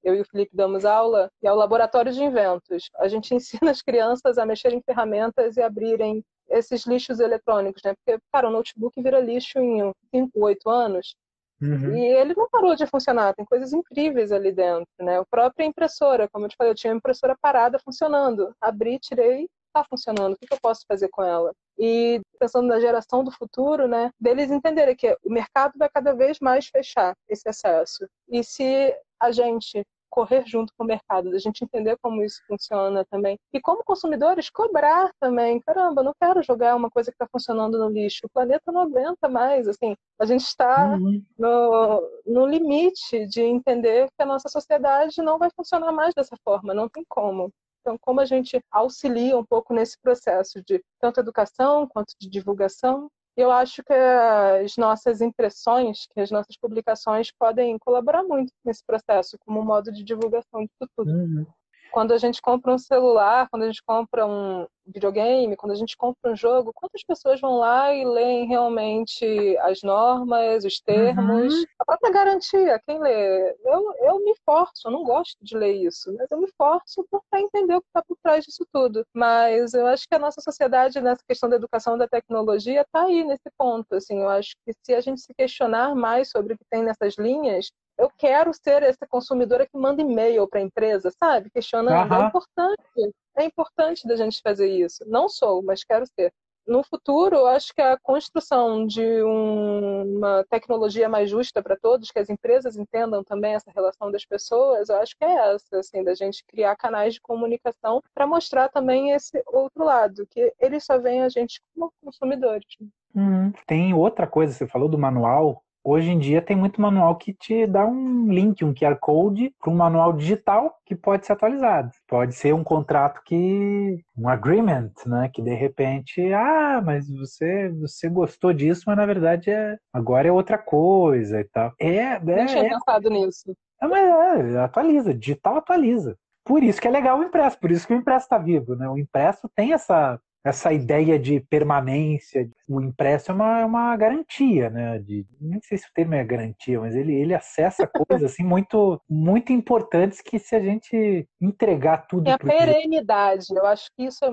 eu 0.03 0.15
e 0.15 0.21
o 0.21 0.25
Felipe 0.25 0.55
damos 0.55 0.85
aula, 0.85 1.29
e 1.41 1.47
é 1.47 1.51
o 1.51 1.55
Laboratório 1.55 2.11
de 2.11 2.23
Inventos. 2.23 2.89
A 2.97 3.07
gente 3.07 3.33
ensina 3.35 3.71
as 3.71 3.81
crianças 3.81 4.37
a 4.37 4.45
mexer 4.45 4.73
em 4.73 4.81
ferramentas 4.81 5.57
e 5.57 5.61
abrirem 5.61 6.23
esses 6.49 6.85
lixos 6.85 7.19
eletrônicos, 7.19 7.81
né? 7.83 7.93
Porque, 7.93 8.19
cara, 8.31 8.47
o 8.47 8.51
notebook 8.51 9.01
vira 9.01 9.19
lixo 9.19 9.59
em 9.59 9.93
5, 10.13 10.31
8 10.35 10.69
anos. 10.69 11.15
Uhum. 11.61 11.95
E 11.95 12.05
ele 12.05 12.33
não 12.35 12.49
parou 12.49 12.73
de 12.73 12.87
funcionar, 12.87 13.35
tem 13.35 13.45
coisas 13.45 13.73
incríveis 13.73 14.31
ali 14.31 14.51
dentro, 14.51 14.87
né? 14.99 15.19
A 15.19 15.25
própria 15.25 15.65
impressora, 15.65 16.27
como 16.31 16.45
eu 16.45 16.49
te 16.49 16.55
falei, 16.55 16.71
eu 16.71 16.75
tinha 16.75 16.93
uma 16.93 16.97
impressora 16.97 17.35
parada 17.39 17.77
funcionando. 17.79 18.53
Abri, 18.61 18.97
tirei, 18.97 19.47
está 19.67 19.83
funcionando, 19.83 20.33
o 20.33 20.37
que, 20.37 20.51
eu 20.51 20.59
posso 20.61 20.85
fazer 20.87 21.09
com 21.09 21.23
ela? 21.23 21.53
E 21.77 22.21
pensando 22.39 22.67
na 22.67 22.79
geração 22.79 23.23
do 23.23 23.31
futuro, 23.31 23.87
né, 23.87 24.11
deles 24.19 24.51
entenderem 24.51 24.95
que 24.95 25.15
o 25.23 25.31
mercado 25.31 25.73
vai 25.77 25.89
cada 25.89 26.13
vez 26.13 26.39
mais 26.39 26.67
fechar 26.67 27.15
esse 27.27 27.47
acesso. 27.47 28.07
E 28.27 28.43
se 28.43 28.95
a 29.19 29.31
gente 29.31 29.83
correr 30.09 30.43
junto 30.45 30.73
com 30.75 30.83
o 30.83 30.87
mercado, 30.87 31.31
da 31.31 31.37
gente 31.37 31.63
entender 31.63 31.95
como 32.01 32.23
isso 32.23 32.41
funciona 32.47 33.05
também. 33.05 33.37
E 33.53 33.61
como 33.61 33.83
consumidores, 33.83 34.49
cobrar 34.49 35.11
também. 35.19 35.59
Caramba, 35.61 36.03
não 36.03 36.13
quero 36.19 36.41
jogar 36.41 36.75
uma 36.75 36.89
coisa 36.89 37.11
que 37.11 37.15
está 37.15 37.27
funcionando 37.31 37.77
no 37.77 37.89
lixo. 37.89 38.25
O 38.25 38.29
planeta 38.29 38.71
não 38.71 38.81
aguenta 38.81 39.29
mais. 39.29 39.67
Assim, 39.67 39.95
a 40.19 40.25
gente 40.25 40.41
está 40.41 40.97
uhum. 40.97 41.23
no, 41.37 42.01
no 42.25 42.45
limite 42.47 43.25
de 43.27 43.41
entender 43.41 44.07
que 44.17 44.23
a 44.23 44.25
nossa 44.25 44.49
sociedade 44.49 45.21
não 45.21 45.37
vai 45.37 45.49
funcionar 45.55 45.91
mais 45.91 46.13
dessa 46.13 46.35
forma. 46.43 46.73
Não 46.73 46.89
tem 46.89 47.03
como. 47.07 47.51
Então, 47.81 47.97
como 48.01 48.19
a 48.19 48.25
gente 48.25 48.59
auxilia 48.71 49.37
um 49.37 49.45
pouco 49.45 49.73
nesse 49.73 49.97
processo 50.01 50.61
de 50.63 50.83
tanto 50.99 51.19
educação 51.19 51.87
quanto 51.87 52.13
de 52.19 52.29
divulgação 52.29 53.09
eu 53.39 53.51
acho 53.51 53.81
que 53.83 53.93
as 53.93 54.75
nossas 54.75 55.21
impressões, 55.21 56.05
que 56.07 56.19
as 56.19 56.29
nossas 56.29 56.57
publicações 56.57 57.31
podem 57.31 57.77
colaborar 57.79 58.23
muito 58.23 58.51
nesse 58.65 58.83
processo, 58.85 59.37
como 59.45 59.63
modo 59.63 59.91
de 59.91 60.03
divulgação 60.03 60.63
de 60.63 60.69
tudo. 60.95 61.09
Uhum. 61.09 61.45
Quando 61.91 62.13
a 62.13 62.17
gente 62.17 62.41
compra 62.41 62.73
um 62.73 62.77
celular, 62.77 63.47
quando 63.49 63.63
a 63.63 63.67
gente 63.67 63.83
compra 63.83 64.25
um 64.25 64.67
videogame, 64.85 65.55
quando 65.55 65.71
a 65.71 65.75
gente 65.75 65.95
compra 65.95 66.31
um 66.31 66.35
jogo, 66.35 66.71
quantas 66.73 67.03
pessoas 67.03 67.39
vão 67.39 67.57
lá 67.57 67.93
e 67.93 68.03
leem 68.03 68.47
realmente 68.47 69.57
as 69.59 69.81
normas, 69.83 70.65
os 70.65 70.79
termos, 70.79 71.53
uhum. 71.53 71.63
a 71.79 71.85
própria 71.85 72.11
garantia? 72.11 72.79
Quem 72.85 72.99
lê? 72.99 73.51
Eu, 73.63 73.93
eu 73.99 74.19
me 74.23 74.33
forço, 74.45 74.87
eu 74.87 74.91
não 74.91 75.03
gosto 75.03 75.37
de 75.41 75.55
ler 75.55 75.73
isso, 75.73 76.13
mas 76.17 76.29
eu 76.31 76.39
me 76.39 76.49
forço 76.57 77.05
para 77.29 77.41
entender 77.41 77.75
o 77.75 77.81
que 77.81 77.87
está 77.87 78.03
por 78.03 78.17
trás 78.23 78.45
disso 78.45 78.65
tudo. 78.71 79.05
Mas 79.13 79.73
eu 79.73 79.85
acho 79.87 80.07
que 80.07 80.15
a 80.15 80.19
nossa 80.19 80.41
sociedade, 80.41 80.99
nessa 81.01 81.23
questão 81.27 81.49
da 81.49 81.55
educação 81.55 81.97
da 81.97 82.07
tecnologia, 82.07 82.81
está 82.81 83.03
aí 83.03 83.23
nesse 83.23 83.49
ponto. 83.57 83.93
Assim, 83.95 84.19
eu 84.19 84.29
acho 84.29 84.55
que 84.65 84.73
se 84.83 84.93
a 84.93 85.01
gente 85.01 85.21
se 85.21 85.33
questionar 85.33 85.95
mais 85.95 86.29
sobre 86.29 86.53
o 86.53 86.57
que 86.57 86.65
tem 86.69 86.83
nessas 86.83 87.15
linhas, 87.17 87.71
eu 87.99 88.09
quero 88.17 88.51
ser 88.53 88.81
essa 88.81 89.05
consumidora 89.05 89.67
que 89.67 89.77
manda 89.77 90.01
e-mail 90.01 90.47
para 90.47 90.61
a 90.61 90.63
empresa, 90.63 91.11
sabe? 91.11 91.49
Questionando. 91.49 92.09
Uhum. 92.09 92.23
É 92.23 92.27
importante. 92.27 93.15
É 93.37 93.43
importante 93.43 94.07
da 94.07 94.15
gente 94.15 94.41
fazer 94.41 94.69
isso. 94.69 95.03
Não 95.05 95.27
sou, 95.27 95.61
mas 95.61 95.83
quero 95.83 96.05
ser. 96.07 96.33
No 96.65 96.83
futuro, 96.83 97.35
eu 97.35 97.47
acho 97.47 97.73
que 97.73 97.81
a 97.81 97.97
construção 97.97 98.85
de 98.85 99.23
um, 99.23 100.17
uma 100.17 100.45
tecnologia 100.49 101.09
mais 101.09 101.29
justa 101.29 101.63
para 101.63 101.75
todos, 101.75 102.11
que 102.11 102.19
as 102.19 102.29
empresas 102.29 102.77
entendam 102.77 103.23
também 103.23 103.55
essa 103.55 103.71
relação 103.71 104.11
das 104.11 104.23
pessoas, 104.23 104.87
eu 104.87 104.97
acho 104.97 105.17
que 105.17 105.25
é 105.25 105.53
essa, 105.55 105.79
assim, 105.79 106.03
da 106.03 106.13
gente 106.13 106.45
criar 106.45 106.75
canais 106.75 107.15
de 107.15 107.21
comunicação 107.21 108.01
para 108.13 108.27
mostrar 108.27 108.69
também 108.69 109.11
esse 109.11 109.41
outro 109.47 109.83
lado, 109.83 110.27
que 110.29 110.53
eles 110.59 110.85
só 110.85 110.99
veem 110.99 111.23
a 111.23 111.29
gente 111.29 111.59
como 111.73 111.91
consumidores. 112.03 112.67
Hum, 113.15 113.51
tem 113.65 113.93
outra 113.93 114.27
coisa, 114.27 114.53
você 114.53 114.67
falou 114.67 114.87
do 114.87 114.97
manual, 114.97 115.63
Hoje 115.83 116.11
em 116.11 116.19
dia 116.19 116.41
tem 116.41 116.55
muito 116.55 116.81
manual 116.81 117.15
que 117.15 117.33
te 117.33 117.65
dá 117.65 117.85
um 117.85 118.31
link, 118.31 118.63
um 118.63 118.73
QR 118.73 118.97
Code 118.99 119.53
para 119.59 119.71
um 119.71 119.75
manual 119.75 120.13
digital 120.13 120.75
que 120.85 120.95
pode 120.95 121.25
ser 121.25 121.33
atualizado. 121.33 121.91
Pode 122.07 122.35
ser 122.35 122.53
um 122.53 122.63
contrato 122.63 123.21
que. 123.23 124.03
um 124.17 124.27
agreement, 124.27 124.91
né? 125.05 125.29
Que 125.33 125.41
de 125.41 125.53
repente, 125.53 126.33
ah, 126.33 126.81
mas 126.83 127.09
você, 127.09 127.69
você 127.69 128.09
gostou 128.09 128.53
disso, 128.53 128.83
mas 128.87 128.97
na 128.97 129.05
verdade 129.05 129.49
é, 129.49 129.77
agora 129.93 130.27
é 130.27 130.31
outra 130.31 130.57
coisa 130.57 131.39
e 131.39 131.45
tal. 131.45 131.73
É, 131.79 131.95
é, 131.95 132.19
Nem 132.19 132.45
tinha 132.45 132.65
é, 132.65 132.69
pensado 132.69 133.09
nisso. 133.09 133.55
É, 133.81 133.87
mas 133.87 134.53
é, 134.53 134.59
atualiza, 134.59 135.13
digital 135.13 135.57
atualiza. 135.57 136.17
Por 136.43 136.63
isso 136.63 136.81
que 136.81 136.87
é 136.87 136.91
legal 136.91 137.19
o 137.19 137.23
impresso, 137.23 137.59
por 137.59 137.71
isso 137.71 137.85
que 137.85 137.93
o 137.93 137.97
impresso 137.97 138.25
está 138.25 138.37
vivo, 138.37 138.75
né? 138.75 138.89
O 138.89 138.97
impresso 138.97 139.49
tem 139.55 139.73
essa 139.73 140.19
essa 140.43 140.71
ideia 140.71 141.19
de 141.19 141.39
permanência. 141.41 142.49
O 142.67 142.81
impresso 142.81 143.31
é 143.31 143.33
uma, 143.33 143.59
é 143.59 143.65
uma 143.65 143.95
garantia, 143.97 144.69
né? 144.69 144.99
De, 144.99 145.25
nem 145.39 145.59
sei 145.61 145.77
se 145.77 145.87
o 145.87 145.93
termo 145.93 146.15
é 146.15 146.23
garantia, 146.23 146.79
mas 146.79 146.95
ele, 146.95 147.13
ele 147.13 147.33
acessa 147.33 147.85
coisas 148.07 148.31
assim 148.31 148.43
muito, 148.43 149.01
muito 149.09 149.51
importantes 149.51 150.21
que 150.21 150.39
se 150.39 150.55
a 150.55 150.59
gente 150.59 151.27
entregar 151.41 152.07
tudo. 152.07 152.29
É 152.29 152.33
a 152.33 152.37
perenidade. 152.37 153.47
Eu 153.51 153.65
acho 153.65 153.89
que 153.95 154.05
isso 154.05 154.23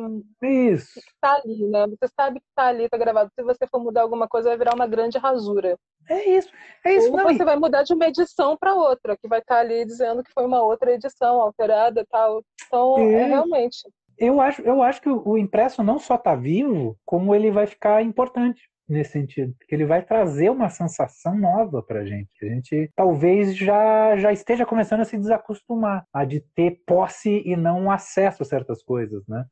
é 0.43 0.49
isso. 0.49 0.99
está 0.99 1.35
ali, 1.35 1.67
né? 1.69 1.87
Você 1.89 2.13
sabe 2.15 2.41
que 2.41 2.47
está 2.49 2.69
ali, 2.69 2.85
está 2.85 2.97
gravado. 2.97 3.31
Se 3.35 3.43
você 3.43 3.67
for 3.67 3.83
mudar 3.83 4.03
alguma 4.03 4.29
coisa, 4.29 4.49
vai 4.49 4.59
virar 4.59 4.75
uma 4.75 4.87
grande 4.87 5.19
rasura. 5.19 5.77
É 6.09 6.31
isso, 6.31 6.49
é 6.85 6.95
isso. 6.95 7.11
Ou 7.11 7.17
não, 7.17 7.25
você 7.25 7.45
vai 7.45 7.57
mudar 7.57 7.83
de 7.83 7.93
uma 7.93 8.07
edição 8.07 8.57
para 8.57 8.75
outra, 8.75 9.17
que 9.17 9.27
vai 9.27 9.41
estar 9.41 9.57
tá 9.57 9.61
ali 9.61 9.85
dizendo 9.85 10.23
que 10.23 10.33
foi 10.33 10.47
uma 10.47 10.63
outra 10.63 10.93
edição 10.93 11.41
alterada 11.41 12.01
e 12.01 12.07
tal. 12.07 12.45
Então, 12.65 12.97
é, 12.99 13.13
é 13.13 13.25
realmente 13.25 13.79
eu 14.19 14.41
acho, 14.41 14.63
eu 14.63 14.83
acho 14.83 15.01
que 15.01 15.09
o 15.09 15.37
impresso 15.37 15.83
não 15.83 15.99
só 15.99 16.17
está 16.17 16.35
vivo, 16.35 16.99
como 17.05 17.35
ele 17.35 17.51
vai 17.51 17.67
ficar 17.67 18.03
importante 18.03 18.63
nesse 18.89 19.13
sentido, 19.13 19.53
porque 19.59 19.75
ele 19.75 19.85
vai 19.85 20.03
trazer 20.03 20.49
uma 20.49 20.69
sensação 20.69 21.37
nova 21.37 21.83
para 21.83 22.07
gente. 22.07 22.31
A 22.43 22.47
gente 22.47 22.91
talvez 22.95 23.57
já, 23.57 24.17
já 24.17 24.33
esteja 24.33 24.65
começando 24.65 25.01
a 25.01 25.05
se 25.05 25.19
desacostumar 25.19 26.07
a 26.13 26.25
de 26.25 26.41
ter 26.55 26.83
posse 26.87 27.43
e 27.45 27.57
não 27.57 27.91
acesso 27.91 28.43
a 28.43 28.47
certas 28.47 28.83
coisas, 28.83 29.27
né? 29.27 29.45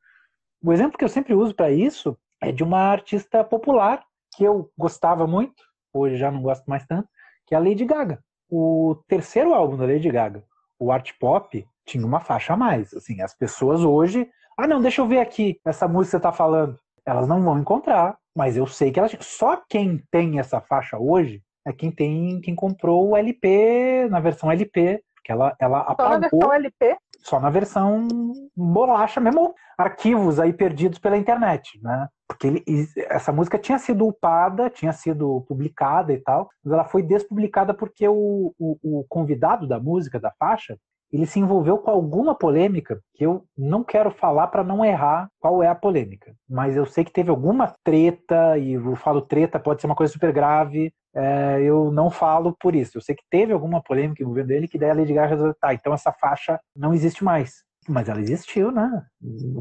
O 0.63 0.73
exemplo 0.73 0.97
que 0.97 1.05
eu 1.05 1.09
sempre 1.09 1.35
uso 1.35 1.55
para 1.55 1.71
isso 1.71 2.17
é 2.41 2.53
de 2.53 2.63
uma 2.63 2.79
artista 2.79 3.43
popular 3.45 4.05
que 4.37 4.45
eu 4.45 4.71
gostava 4.79 5.27
muito, 5.27 5.63
hoje 5.93 6.17
já 6.17 6.31
não 6.31 6.41
gosto 6.41 6.65
mais 6.67 6.87
tanto, 6.87 7.09
que 7.47 7.55
é 7.55 7.59
a 7.59 7.61
Lady 7.61 7.85
Gaga. 7.85 8.23
O 8.49 8.97
terceiro 9.09 9.53
álbum 9.53 9.77
da 9.77 9.85
Lady 9.85 10.11
Gaga, 10.11 10.45
o 10.79 10.91
Art 10.91 11.13
Pop, 11.19 11.67
tinha 11.87 12.07
uma 12.07 12.21
faixa 12.21 12.55
a 12.55 12.57
mais. 12.57 12.95
Assim, 12.95 13.21
as 13.21 13.37
pessoas 13.37 13.83
hoje 13.83 14.29
ah, 14.57 14.67
não, 14.67 14.81
deixa 14.81 15.01
eu 15.01 15.07
ver 15.07 15.21
aqui 15.21 15.59
essa 15.65 15.89
música 15.89 16.05
que 16.05 16.11
você 16.11 16.17
está 16.17 16.33
falando. 16.33 16.79
Elas 17.07 17.29
não 17.29 17.43
vão 17.43 17.59
encontrar, 17.59 18.17
mas 18.37 18.57
eu 18.57 18.67
sei 18.67 18.91
que 18.91 18.99
elas. 18.99 19.17
Só 19.21 19.63
quem 19.69 20.03
tem 20.11 20.39
essa 20.39 20.61
faixa 20.61 20.99
hoje 20.99 21.43
é 21.67 21.73
quem 21.73 21.91
tem, 21.91 22.41
quem 22.41 22.55
comprou 22.55 23.09
o 23.09 23.17
LP 23.17 24.09
na 24.11 24.21
versão 24.21 24.51
LP, 24.51 25.03
porque 25.15 25.33
ela, 25.33 25.55
ela 25.59 25.81
apagou. 25.81 26.07
Só 26.07 26.19
na 26.19 26.19
versão 26.19 26.53
LP? 26.53 26.97
Só 27.19 27.41
na 27.41 27.51
versão 27.51 28.09
bolacha, 28.55 29.21
mesmo 29.21 29.55
arquivos 29.79 30.39
aí 30.39 30.53
perdidos 30.53 30.99
pela 30.99 31.17
internet, 31.17 31.81
né? 31.83 32.07
Porque 32.29 32.47
ele, 32.47 32.65
essa 33.09 33.33
música 33.33 33.59
tinha 33.59 33.79
sido 33.79 34.07
upada, 34.07 34.71
tinha 34.71 34.93
sido 34.93 35.43
publicada 35.49 36.13
e 36.13 36.19
tal, 36.19 36.49
mas 36.63 36.73
ela 36.73 36.85
foi 36.85 37.03
despublicada 37.03 37.75
porque 37.75 38.07
o, 38.07 38.55
o, 38.59 38.79
o 38.83 39.05
convidado 39.09 39.67
da 39.67 39.81
música, 39.81 40.21
da 40.21 40.33
faixa, 40.39 40.77
ele 41.15 41.27
se 41.27 41.39
envolveu 41.39 41.79
com 41.79 41.91
alguma 41.91 42.35
polêmica 42.35 43.01
que 43.15 43.25
eu 43.25 43.45
não 43.57 43.85
quero 43.85 44.11
falar 44.11 44.49
para 44.49 44.65
não 44.65 44.85
errar 44.85 45.29
qual 45.39 45.63
é 45.63 45.69
a 45.69 45.75
polêmica. 45.75 46.35
Mas 46.49 46.77
eu 46.77 46.85
sei 46.85 47.05
que 47.05 47.13
teve 47.13 47.31
alguma 47.31 47.73
treta, 47.85 48.59
e 48.59 48.73
eu 48.73 48.97
falo 48.97 49.23
treta, 49.23 49.61
pode 49.61 49.81
ser 49.81 49.87
uma 49.87 49.95
coisa 49.95 50.13
super 50.13 50.33
grave, 50.33 50.93
é, 51.15 51.63
eu 51.63 51.93
não 51.93 52.11
falo 52.11 52.57
por 52.59 52.75
isso. 52.75 52.99
Eu 52.99 53.03
sei 53.03 53.15
que 53.15 53.23
teve 53.31 53.53
alguma 53.53 53.81
polêmica 53.81 54.23
envolvendo 54.23 54.51
ele, 54.51 54.67
que 54.67 54.77
daí 54.77 54.91
a 54.91 54.95
Lady 54.95 55.15
Gaga 55.15 55.29
resolveu, 55.29 55.55
tá, 55.55 55.73
então 55.73 55.95
essa 55.95 56.13
faixa 56.13 56.59
não 56.75 56.93
existe 56.93 57.23
mais. 57.23 57.63
Mas 57.89 58.09
ela 58.09 58.21
existiu, 58.21 58.71
né? 58.71 59.03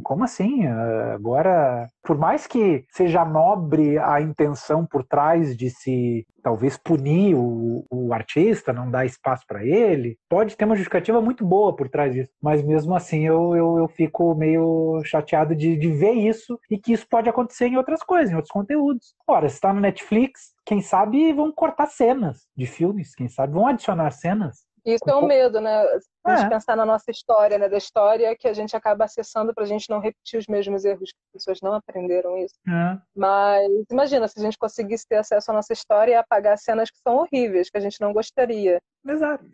Como 0.04 0.24
assim? 0.24 0.66
Agora, 1.14 1.88
por 2.04 2.18
mais 2.18 2.48
que 2.48 2.84
seja 2.92 3.26
nobre 3.26 3.98
a 3.98 4.22
intenção 4.22 4.86
por 4.86 5.04
trás 5.04 5.56
de 5.56 5.70
se 5.70 6.26
talvez 6.42 6.78
punir 6.78 7.36
o, 7.36 7.86
o 7.90 8.14
artista, 8.14 8.74
não 8.74 8.92
dar 8.92 9.06
espaço 9.06 9.44
para 9.48 9.66
ele, 9.66 10.18
pode 10.30 10.58
ter 10.58 10.66
uma 10.66 10.76
justificativa 10.76 11.22
muito 11.22 11.46
boa 11.46 11.76
por 11.76 11.90
trás 11.90 12.14
disso. 12.14 12.32
Mas 12.42 12.62
mesmo 12.64 12.94
assim 12.96 13.26
eu, 13.26 13.56
eu, 13.56 13.78
eu 13.78 13.88
fico 13.88 14.36
meio 14.36 15.02
chateado 15.06 15.56
de, 15.56 15.78
de 15.78 15.92
ver 15.92 16.14
isso 16.14 16.60
e 16.70 16.78
que 16.78 16.92
isso 16.92 17.08
pode 17.10 17.30
acontecer 17.30 17.68
em 17.68 17.78
outras 17.78 18.04
coisas, 18.04 18.32
em 18.32 18.36
outros 18.36 18.52
conteúdos. 18.52 19.16
Ora, 19.28 19.48
se 19.48 19.56
está 19.56 19.74
no 19.74 19.80
Netflix, 19.80 20.54
quem 20.66 20.82
sabe 20.82 21.32
vão 21.34 21.52
cortar 21.52 21.88
cenas 21.88 22.42
de 22.56 22.66
filmes, 22.66 23.16
quem 23.16 23.30
sabe 23.30 23.54
vão 23.54 23.68
adicionar 23.68 24.12
cenas 24.12 24.58
isso 24.86 25.04
é 25.08 25.16
um 25.16 25.26
medo, 25.26 25.62
né? 25.62 25.84
A 26.26 26.36
gente 26.36 26.46
é. 26.46 26.50
pensar 26.50 26.76
na 26.76 26.86
nossa 26.86 27.10
história, 27.10 27.58
né? 27.58 27.70
Da 27.70 27.78
história 27.78 28.36
que 28.38 28.48
a 28.48 28.54
gente 28.54 28.76
acaba 28.76 29.06
acessando 29.06 29.54
para 29.54 29.64
a 29.64 29.68
gente 29.68 29.90
não 29.90 30.00
repetir 30.00 30.40
os 30.40 30.48
mesmos 30.48 30.84
erros, 30.84 31.12
que 31.12 31.18
as 31.28 31.44
pessoas 31.44 31.60
não 31.62 31.74
aprenderam 31.74 32.38
isso. 32.38 32.56
É. 32.68 32.98
Mas 33.16 33.68
imagina 33.90 34.28
se 34.28 34.40
a 34.40 34.42
gente 34.42 34.58
conseguisse 34.58 35.08
ter 35.08 35.18
acesso 35.18 35.52
à 35.52 35.54
nossa 35.54 35.72
história 35.72 36.12
e 36.12 36.16
apagar 36.16 36.58
cenas 36.58 36.90
que 36.90 37.00
são 37.00 37.18
horríveis, 37.18 37.70
que 37.70 37.78
a 37.78 37.82
gente 37.82 38.00
não 38.02 38.12
gostaria. 38.12 38.82
Exato. 39.08 39.46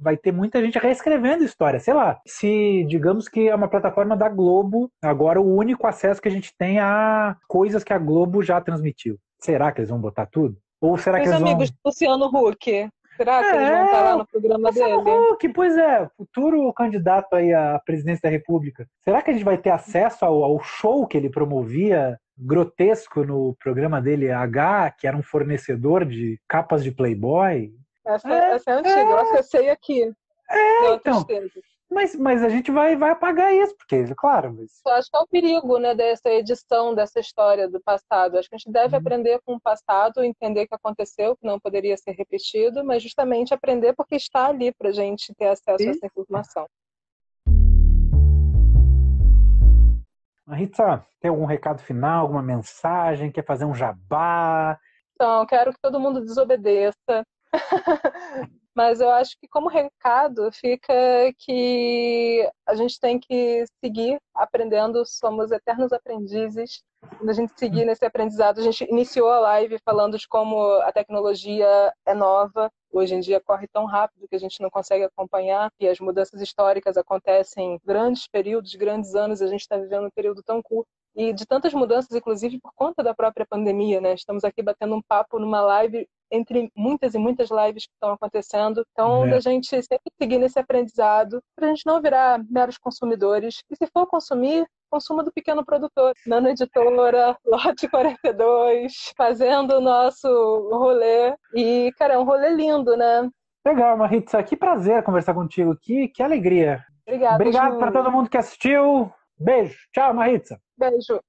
Vai 0.00 0.16
ter 0.16 0.32
muita 0.32 0.62
gente 0.62 0.78
reescrevendo 0.78 1.44
história. 1.44 1.80
Sei 1.80 1.92
lá, 1.92 2.20
se 2.26 2.84
digamos 2.84 3.28
que 3.28 3.48
é 3.48 3.54
uma 3.54 3.68
plataforma 3.68 4.16
da 4.16 4.28
Globo, 4.28 4.88
agora 5.02 5.40
o 5.40 5.56
único 5.56 5.86
acesso 5.86 6.22
que 6.22 6.28
a 6.28 6.32
gente 6.32 6.54
tem 6.56 6.78
a 6.78 7.36
coisas 7.48 7.82
que 7.82 7.92
a 7.92 7.98
Globo 7.98 8.42
já 8.42 8.60
transmitiu. 8.60 9.18
Será 9.40 9.72
que 9.72 9.80
eles 9.80 9.90
vão 9.90 10.00
botar 10.00 10.26
tudo? 10.26 10.56
Ou 10.80 10.96
será 10.96 11.18
Meus 11.18 11.28
que 11.28 11.34
eles 11.34 11.42
amigos 11.42 11.70
vão... 11.70 11.76
do 11.76 11.88
Luciano 11.88 12.26
Huck, 12.26 12.88
Será 13.20 13.40
que 13.40 13.48
é, 13.48 13.56
eles 13.56 13.68
vão 13.68 13.84
estar 13.84 14.00
lá 14.02 14.16
no 14.16 14.26
programa 14.26 14.72
dele? 14.72 14.94
Hulk, 14.94 15.48
pois 15.50 15.76
é, 15.76 16.08
futuro 16.16 16.72
candidato 16.72 17.34
aí 17.34 17.52
à 17.52 17.78
presidência 17.78 18.22
da 18.22 18.30
República. 18.30 18.88
Será 19.04 19.20
que 19.20 19.30
a 19.30 19.34
gente 19.34 19.44
vai 19.44 19.58
ter 19.58 19.68
acesso 19.68 20.24
ao, 20.24 20.42
ao 20.42 20.58
show 20.60 21.06
que 21.06 21.18
ele 21.18 21.28
promovia 21.28 22.18
grotesco 22.38 23.22
no 23.22 23.54
programa 23.60 24.00
dele 24.00 24.30
H, 24.30 24.92
que 24.92 25.06
era 25.06 25.14
um 25.14 25.22
fornecedor 25.22 26.06
de 26.06 26.40
capas 26.48 26.82
de 26.82 26.92
Playboy? 26.92 27.70
Essa 28.06 28.32
é, 28.32 28.54
essa 28.54 28.70
é 28.70 28.74
antiga, 28.74 28.98
é, 28.98 29.02
eu 29.02 29.18
acessei 29.18 29.68
aqui. 29.68 30.10
É, 30.50 30.94
então. 30.94 31.22
Tristeza. 31.22 31.60
Mas, 31.90 32.14
mas 32.14 32.44
a 32.44 32.48
gente 32.48 32.70
vai, 32.70 32.94
vai 32.94 33.10
apagar 33.10 33.52
isso, 33.52 33.76
porque, 33.76 34.14
claro. 34.14 34.54
Mas... 34.56 34.80
Eu 34.86 34.92
acho 34.92 35.10
que 35.10 35.16
é 35.16 35.20
o 35.20 35.26
perigo 35.26 35.76
né, 35.78 35.92
dessa 35.92 36.30
edição, 36.30 36.94
dessa 36.94 37.18
história 37.18 37.68
do 37.68 37.80
passado. 37.80 38.38
Acho 38.38 38.48
que 38.48 38.54
a 38.54 38.58
gente 38.58 38.72
deve 38.72 38.94
uhum. 38.94 39.00
aprender 39.00 39.40
com 39.44 39.54
o 39.54 39.60
passado, 39.60 40.22
entender 40.22 40.62
o 40.62 40.68
que 40.68 40.74
aconteceu, 40.74 41.36
que 41.36 41.44
não 41.44 41.58
poderia 41.58 41.96
ser 41.96 42.12
repetido, 42.12 42.84
mas 42.84 43.02
justamente 43.02 43.52
aprender 43.52 43.92
porque 43.94 44.14
está 44.14 44.46
ali 44.46 44.72
para 44.72 44.90
a 44.90 44.92
gente 44.92 45.34
ter 45.34 45.48
acesso 45.48 45.82
a 45.82 45.90
essa 45.90 46.06
informação. 46.06 46.66
Rita, 50.48 51.04
tem 51.20 51.28
algum 51.28 51.44
recado 51.44 51.80
final, 51.82 52.22
alguma 52.22 52.42
mensagem? 52.42 53.32
Quer 53.32 53.44
fazer 53.44 53.64
um 53.64 53.74
jabá? 53.74 54.78
Então, 55.14 55.44
quero 55.46 55.72
que 55.72 55.80
todo 55.80 56.00
mundo 56.00 56.20
desobedeça. 56.20 57.26
Mas 58.74 59.00
eu 59.00 59.10
acho 59.10 59.36
que 59.38 59.48
como 59.48 59.68
recado 59.68 60.50
fica 60.52 60.92
que 61.38 62.48
a 62.66 62.74
gente 62.74 63.00
tem 63.00 63.18
que 63.18 63.64
seguir 63.84 64.20
aprendendo, 64.34 65.04
somos 65.04 65.50
eternos 65.50 65.92
aprendizes. 65.92 66.82
Quando 67.16 67.30
a 67.30 67.32
gente 67.32 67.52
seguir 67.58 67.84
nesse 67.84 68.04
aprendizado, 68.04 68.60
a 68.60 68.62
gente 68.62 68.84
iniciou 68.84 69.30
a 69.30 69.40
live 69.40 69.78
falando 69.84 70.18
de 70.18 70.28
como 70.28 70.60
a 70.82 70.92
tecnologia 70.92 71.92
é 72.06 72.14
nova, 72.14 72.70
hoje 72.92 73.14
em 73.14 73.20
dia 73.20 73.40
corre 73.40 73.66
tão 73.68 73.86
rápido 73.86 74.28
que 74.28 74.36
a 74.36 74.38
gente 74.38 74.60
não 74.60 74.70
consegue 74.70 75.04
acompanhar 75.04 75.72
e 75.80 75.88
as 75.88 75.98
mudanças 75.98 76.40
históricas 76.40 76.96
acontecem 76.96 77.74
em 77.74 77.80
grandes 77.84 78.28
períodos, 78.28 78.74
grandes 78.74 79.14
anos, 79.14 79.42
a 79.42 79.46
gente 79.46 79.62
está 79.62 79.76
vivendo 79.76 80.06
um 80.06 80.10
período 80.10 80.42
tão 80.42 80.62
curto 80.62 80.88
e 81.14 81.32
de 81.32 81.46
tantas 81.46 81.74
mudanças, 81.74 82.14
inclusive 82.14 82.60
por 82.60 82.72
conta 82.74 83.02
da 83.02 83.14
própria 83.14 83.46
pandemia, 83.46 84.00
né? 84.00 84.14
Estamos 84.14 84.44
aqui 84.44 84.62
batendo 84.62 84.94
um 84.94 85.02
papo 85.02 85.38
numa 85.38 85.60
live 85.60 86.06
entre 86.30 86.70
muitas 86.76 87.14
e 87.14 87.18
muitas 87.18 87.50
lives 87.50 87.86
que 87.86 87.92
estão 87.92 88.12
acontecendo. 88.12 88.84
Então, 88.92 89.26
é. 89.26 89.34
a 89.34 89.40
gente 89.40 89.68
sempre 89.68 90.12
seguir 90.20 90.38
nesse 90.38 90.58
aprendizado 90.58 91.40
para 91.56 91.66
a 91.66 91.70
gente 91.70 91.86
não 91.86 92.00
virar 92.00 92.40
meros 92.48 92.78
consumidores. 92.78 93.62
E 93.70 93.76
se 93.76 93.86
for 93.92 94.06
consumir, 94.06 94.66
consuma 94.90 95.22
do 95.22 95.32
pequeno 95.32 95.64
produtor. 95.64 96.12
Nano 96.26 96.48
Editora, 96.48 97.36
Lote 97.44 97.88
42, 97.88 99.12
fazendo 99.16 99.76
o 99.76 99.80
nosso 99.80 100.28
rolê. 100.72 101.34
E, 101.54 101.92
cara, 101.96 102.14
é 102.14 102.18
um 102.18 102.24
rolê 102.24 102.50
lindo, 102.50 102.96
né? 102.96 103.28
Legal, 103.66 103.96
Maritza. 103.96 104.42
Que 104.42 104.56
prazer 104.56 105.02
conversar 105.02 105.34
contigo 105.34 105.72
aqui. 105.72 106.08
Que 106.08 106.22
alegria. 106.22 106.84
Obrigada. 107.06 107.34
Obrigado 107.34 107.78
para 107.78 107.92
todo 107.92 108.10
mundo 108.10 108.30
que 108.30 108.38
assistiu. 108.38 109.12
Beijo. 109.38 109.78
Tchau, 109.92 110.14
Maritza. 110.14 110.60
Beijo. 110.76 111.20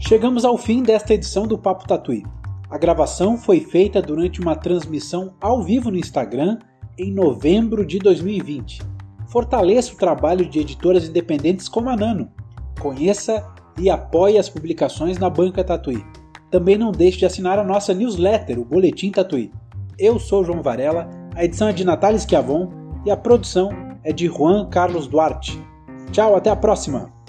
Chegamos 0.00 0.46
ao 0.46 0.56
fim 0.56 0.82
desta 0.82 1.12
edição 1.12 1.46
do 1.46 1.58
Papo 1.58 1.86
Tatuí. 1.86 2.24
A 2.70 2.78
gravação 2.78 3.36
foi 3.36 3.60
feita 3.60 4.00
durante 4.00 4.40
uma 4.40 4.56
transmissão 4.56 5.34
ao 5.38 5.62
vivo 5.62 5.90
no 5.90 5.98
Instagram 5.98 6.58
em 6.98 7.12
novembro 7.12 7.84
de 7.84 7.98
2020. 7.98 8.80
Fortaleça 9.28 9.92
o 9.92 9.96
trabalho 9.96 10.48
de 10.48 10.58
editoras 10.58 11.06
independentes 11.06 11.68
como 11.68 11.90
a 11.90 11.96
Nano. 11.96 12.32
Conheça 12.80 13.46
e 13.78 13.90
apoie 13.90 14.38
as 14.38 14.48
publicações 14.48 15.18
na 15.18 15.28
Banca 15.28 15.62
Tatuí. 15.62 16.02
Também 16.50 16.78
não 16.78 16.90
deixe 16.90 17.18
de 17.18 17.26
assinar 17.26 17.58
a 17.58 17.64
nossa 17.64 17.92
newsletter, 17.92 18.58
o 18.58 18.64
Boletim 18.64 19.10
Tatuí. 19.10 19.52
Eu 19.98 20.18
sou 20.18 20.42
João 20.42 20.62
Varela, 20.62 21.08
a 21.36 21.44
edição 21.44 21.68
é 21.68 21.72
de 21.72 21.84
Natália 21.84 22.18
Schiavon 22.18 22.70
e 23.04 23.10
a 23.10 23.16
produção 23.16 23.68
é 24.02 24.12
de 24.12 24.26
Juan 24.26 24.66
Carlos 24.70 25.06
Duarte. 25.06 25.62
Tchau, 26.10 26.34
até 26.34 26.50
a 26.50 26.56
próxima! 26.56 27.19